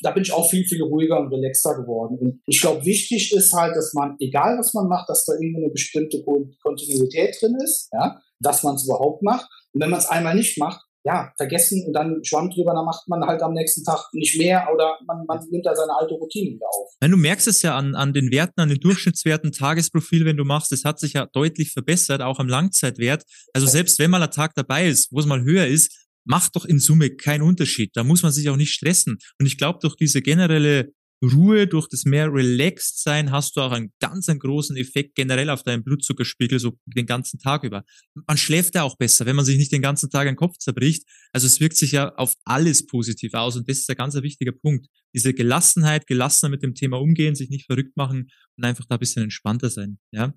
Da 0.02 0.12
bin 0.12 0.22
ich 0.22 0.32
auch 0.32 0.48
viel, 0.48 0.64
viel 0.64 0.82
ruhiger 0.82 1.20
und 1.20 1.32
relaxter 1.32 1.74
geworden. 1.76 2.18
Und 2.18 2.42
ich 2.46 2.60
glaube, 2.60 2.84
wichtig 2.84 3.32
ist 3.32 3.52
halt, 3.52 3.76
dass 3.76 3.92
man, 3.92 4.16
egal 4.18 4.58
was 4.58 4.72
man 4.74 4.88
macht, 4.88 5.08
dass 5.08 5.24
da 5.24 5.34
irgendwie 5.34 5.64
eine 5.64 5.72
bestimmte 5.72 6.22
Kontinuität 6.62 7.36
drin 7.40 7.56
ist, 7.62 7.88
ja, 7.92 8.20
dass 8.40 8.62
man 8.62 8.76
es 8.76 8.84
überhaupt 8.84 9.22
macht. 9.22 9.48
Und 9.72 9.82
wenn 9.82 9.90
man 9.90 10.00
es 10.00 10.06
einmal 10.06 10.34
nicht 10.34 10.58
macht, 10.58 10.82
ja, 11.04 11.32
vergessen 11.36 11.84
und 11.86 11.94
dann 11.94 12.22
Schwamm 12.24 12.50
drüber, 12.50 12.74
dann 12.74 12.84
macht 12.84 13.08
man 13.08 13.24
halt 13.24 13.42
am 13.42 13.54
nächsten 13.54 13.84
Tag 13.84 14.04
nicht 14.12 14.36
mehr 14.36 14.68
oder 14.72 14.98
man, 15.06 15.24
man 15.26 15.40
nimmt 15.50 15.64
da 15.64 15.74
seine 15.74 15.96
alte 15.98 16.14
Routine 16.14 16.50
wieder 16.50 16.66
auf. 16.66 16.92
Wenn 17.00 17.10
du 17.10 17.16
merkst 17.16 17.48
es 17.48 17.62
ja 17.62 17.76
an, 17.76 17.94
an 17.94 18.12
den 18.12 18.30
Werten, 18.30 18.60
an 18.60 18.68
den 18.68 18.80
Durchschnittswerten, 18.80 19.52
Tagesprofil, 19.52 20.26
wenn 20.26 20.36
du 20.36 20.44
machst, 20.44 20.72
das 20.72 20.84
hat 20.84 21.00
sich 21.00 21.14
ja 21.14 21.26
deutlich 21.26 21.72
verbessert, 21.72 22.20
auch 22.20 22.38
am 22.38 22.48
Langzeitwert. 22.48 23.24
Also 23.54 23.66
selbst 23.66 23.98
wenn 23.98 24.10
mal 24.10 24.22
ein 24.22 24.30
Tag 24.30 24.54
dabei 24.54 24.88
ist, 24.88 25.10
wo 25.10 25.20
es 25.20 25.26
mal 25.26 25.42
höher 25.42 25.66
ist, 25.66 26.09
macht 26.24 26.56
doch 26.56 26.64
in 26.64 26.78
Summe 26.78 27.10
keinen 27.10 27.42
Unterschied. 27.42 27.90
Da 27.94 28.04
muss 28.04 28.22
man 28.22 28.32
sich 28.32 28.48
auch 28.48 28.56
nicht 28.56 28.72
stressen. 28.72 29.18
Und 29.38 29.46
ich 29.46 29.58
glaube, 29.58 29.78
durch 29.82 29.96
diese 29.96 30.22
generelle 30.22 30.92
Ruhe, 31.22 31.66
durch 31.66 31.86
das 31.88 32.04
mehr 32.04 32.32
relaxed 32.32 33.02
sein, 33.02 33.30
hast 33.30 33.54
du 33.54 33.60
auch 33.60 33.72
einen 33.72 33.92
ganz 34.00 34.28
einen 34.28 34.38
großen 34.38 34.76
Effekt 34.76 35.14
generell 35.14 35.50
auf 35.50 35.62
deinen 35.62 35.84
Blutzuckerspiegel, 35.84 36.58
so 36.58 36.78
den 36.86 37.04
ganzen 37.04 37.38
Tag 37.38 37.62
über. 37.62 37.84
Man 38.26 38.38
schläft 38.38 38.74
ja 38.74 38.84
auch 38.84 38.96
besser, 38.96 39.26
wenn 39.26 39.36
man 39.36 39.44
sich 39.44 39.58
nicht 39.58 39.70
den 39.70 39.82
ganzen 39.82 40.08
Tag 40.08 40.26
den 40.26 40.36
Kopf 40.36 40.56
zerbricht. 40.56 41.04
Also 41.32 41.46
es 41.46 41.60
wirkt 41.60 41.76
sich 41.76 41.92
ja 41.92 42.14
auf 42.14 42.34
alles 42.44 42.86
positiv 42.86 43.34
aus 43.34 43.56
und 43.56 43.68
das 43.68 43.78
ist 43.78 43.90
ein 43.90 43.96
ganz 43.96 44.14
wichtiger 44.14 44.52
Punkt. 44.52 44.86
Diese 45.14 45.34
Gelassenheit, 45.34 46.06
gelassener 46.06 46.50
mit 46.50 46.62
dem 46.62 46.74
Thema 46.74 46.98
umgehen, 46.98 47.34
sich 47.34 47.50
nicht 47.50 47.66
verrückt 47.66 47.96
machen 47.96 48.30
und 48.56 48.64
einfach 48.64 48.86
da 48.86 48.96
ein 48.96 49.00
bisschen 49.00 49.22
entspannter 49.22 49.68
sein, 49.68 49.98
ja. 50.12 50.32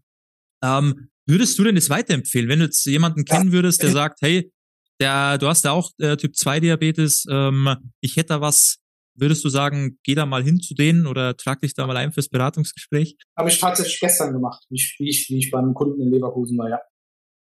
Ähm, 0.62 1.10
würdest 1.25 1.60
du 1.60 1.63
denn 1.63 1.75
das 1.75 1.90
weiterempfehlen, 1.90 2.50
wenn 2.50 2.60
du 2.60 2.66
jetzt 2.66 2.86
jemanden 2.86 3.25
kennen 3.25 3.52
würdest, 3.52 3.84
der 3.84 3.92
sagt, 3.92 4.20
hey, 4.22 4.52
der, 5.00 5.38
du 5.38 5.47
hast 5.47 5.65
ja 5.65 5.71
auch 5.71 5.91
äh, 6.00 6.17
Typ 6.17 6.35
2 6.35 6.59
Diabetes, 6.59 7.25
ähm, 7.29 7.75
ich 8.01 8.15
hätte 8.15 8.29
da 8.29 8.41
was, 8.41 8.79
Würdest 9.15 9.45
du 9.45 9.50
sagen, 9.50 10.00
geh 10.03 10.15
da 10.15 10.25
mal 10.25 10.43
hin 10.43 10.59
zu 10.59 10.73
denen 10.73 11.05
oder 11.05 11.38
trag 11.38 11.62
dich 11.62 11.75
da 11.75 11.85
mal 11.85 11.97
ein 11.97 12.12
fürs 12.12 12.29
Beratungsgespräch? 12.29 13.15
Habe 13.38 13.50
ich 13.50 13.59
tatsächlich 13.59 14.00
gestern 14.00 14.33
gemacht, 14.33 14.65
wie 14.69 14.75
ich, 14.75 14.95
wie 14.97 15.09
ich, 15.09 15.29
wie 15.29 15.38
ich 15.38 15.51
beim 15.51 15.73
Kunden 15.75 16.01
in 16.01 16.12
Leverkusen 16.12 16.57
war, 16.57 16.69
ja. 16.69 16.79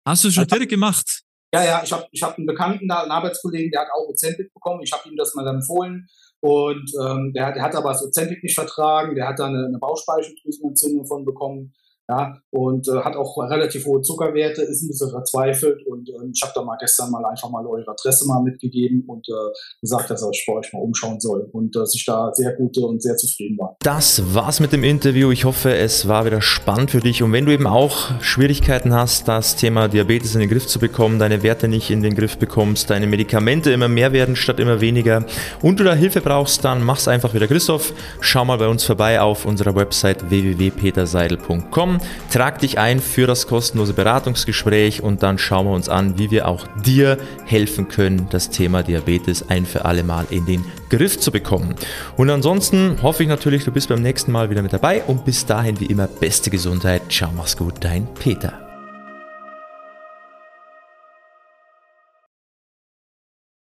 Hast 0.08 0.24
du 0.24 0.30
schon 0.30 0.44
also, 0.44 0.56
direkt 0.56 0.70
gemacht? 0.70 1.24
Ja, 1.52 1.64
ja, 1.64 1.82
ich 1.84 1.92
habe 1.92 2.06
ich 2.12 2.22
hab 2.22 2.38
einen 2.38 2.46
Bekannten 2.46 2.88
da, 2.88 3.02
einen 3.02 3.12
Arbeitskollegen, 3.12 3.72
der 3.72 3.82
hat 3.82 3.88
auch 3.96 4.08
Ozempic 4.10 4.54
bekommen. 4.54 4.82
Ich 4.84 4.92
habe 4.92 5.10
ihm 5.10 5.16
das 5.16 5.34
mal 5.34 5.48
empfohlen. 5.48 6.08
Und 6.42 6.92
ähm, 7.02 7.34
der, 7.34 7.54
der 7.54 7.64
hat 7.64 7.74
aber 7.74 7.94
das 7.94 8.04
Ozempic 8.04 8.44
nicht 8.44 8.54
vertragen. 8.54 9.16
Der 9.16 9.28
hat 9.28 9.40
da 9.40 9.48
eine, 9.48 9.66
eine 9.66 9.80
Bauchspeicheldrüsenentzündung 9.80 11.08
von 11.08 11.26
bekommen 11.26 11.74
ja, 12.08 12.38
und 12.52 12.88
äh, 12.88 13.00
hat 13.00 13.16
auch 13.16 13.36
relativ 13.38 13.86
hohe 13.86 14.02
Zuckerwerte, 14.02 14.62
ist 14.62 14.84
ein 14.84 14.90
bisschen 14.90 15.10
verzweifelt 15.10 15.86
und 15.88 16.08
äh, 16.08 16.30
ich 16.32 16.42
habe 16.44 16.52
da 16.54 16.62
mal 16.62 16.78
gestern 16.80 17.10
mal 17.10 17.26
einfach 17.26 17.50
mal 17.50 17.66
eure 17.66 17.88
Adresse 17.88 18.28
mal 18.28 18.44
mitgegeben 18.44 19.04
und 19.08 19.28
äh, 19.28 19.52
gesagt, 19.82 20.12
dass 20.12 20.22
er 20.22 20.28
sich 20.28 20.44
bei 20.48 20.54
euch 20.54 20.72
mal 20.72 20.82
umschauen 20.82 21.20
soll 21.20 21.50
und 21.52 21.76
dass 21.76 21.96
ich 21.96 22.06
da 22.06 22.32
sehr 22.34 22.54
gute 22.54 22.82
und 22.82 23.02
sehr 23.02 23.18
zufrieden 23.18 23.58
war. 23.58 23.76
Das 23.80 24.36
war's 24.36 24.60
mit 24.60 24.72
dem 24.72 24.84
Interview. 24.84 25.32
Ich 25.32 25.46
hoffe, 25.46 25.76
es 25.76 26.08
war 26.08 26.26
wieder 26.26 26.42
spannend 26.42 26.92
für 26.92 27.00
dich 27.00 27.24
und 27.24 27.34
wenn 27.34 27.46
du 27.46 27.52
eben 27.52 27.66
auch 27.66 28.22
Schwierigkeiten 28.22 28.94
hast, 28.94 29.28
das 29.28 29.56
Thema 29.56 29.88
Diabetes 29.88 30.36
in 30.36 30.42
den 30.42 30.50
Griff 30.50 30.68
zu 30.68 30.80
bekommen, 30.80 31.18
deine 31.18 31.42
Werte 31.42 31.68
nicht 31.68 31.90
in 31.90 32.04
den 32.04 32.14
Griff 32.14 32.38
bekommst, 32.38 32.92
deine 32.92 33.08
Medikamente 33.08 33.72
immer 33.72 33.88
mehr 33.88 34.14
werden 34.14 34.36
statt 34.36 34.60
immer 34.60 34.80
weniger 34.80 35.26
und 35.64 35.80
du 35.80 35.84
da 35.84 35.96
Hilfe 35.96 36.22
brauchst, 36.22 36.64
dann 36.64 36.84
mach's 36.84 37.08
einfach 37.08 37.34
wieder 37.34 37.48
Christoph. 37.48 37.94
Schau 38.20 38.46
mal 38.46 38.60
bei 38.60 38.68
uns 38.68 38.84
vorbei 38.84 39.20
auf 39.20 39.46
unserer 39.46 39.76
Website 39.76 40.30
www.peterseidel.com 40.30 41.95
trag 42.32 42.60
dich 42.60 42.80
ein 42.80 43.00
für 43.00 43.28
das 43.28 43.48
kostenlose 43.48 43.94
Beratungsgespräch 43.94 45.02
und 45.04 45.24
dann 45.24 45.38
schauen 45.38 45.68
wir 45.68 45.74
uns 45.74 45.90
an, 45.90 46.18
wie 46.18 46.32
wir 46.32 46.48
auch 46.48 46.68
dir 46.84 47.18
helfen 47.46 47.88
können, 47.88 48.28
das 48.30 48.50
Thema 48.50 48.84
Diabetes 48.84 49.50
ein 49.50 49.66
für 49.66 49.86
alle 49.86 50.04
Mal 50.04 50.26
in 50.30 50.46
den 50.46 50.66
Griff 50.90 51.20
zu 51.20 51.32
bekommen. 51.32 51.76
Und 52.18 52.30
ansonsten 52.30 53.02
hoffe 53.02 53.24
ich 53.24 53.30
natürlich, 53.30 53.64
du 53.64 53.72
bist 53.72 53.90
beim 53.90 54.02
nächsten 54.02 54.32
Mal 54.32 54.50
wieder 54.50 54.62
mit 54.62 54.74
dabei 54.74 55.04
und 55.04 55.26
bis 55.26 55.46
dahin 55.46 55.80
wie 55.80 55.86
immer 55.86 56.08
beste 56.08 56.50
Gesundheit. 56.50 57.04
Ciao, 57.10 57.32
mach's 57.36 57.58
gut, 57.58 57.76
dein 57.82 58.08
Peter. 58.16 58.65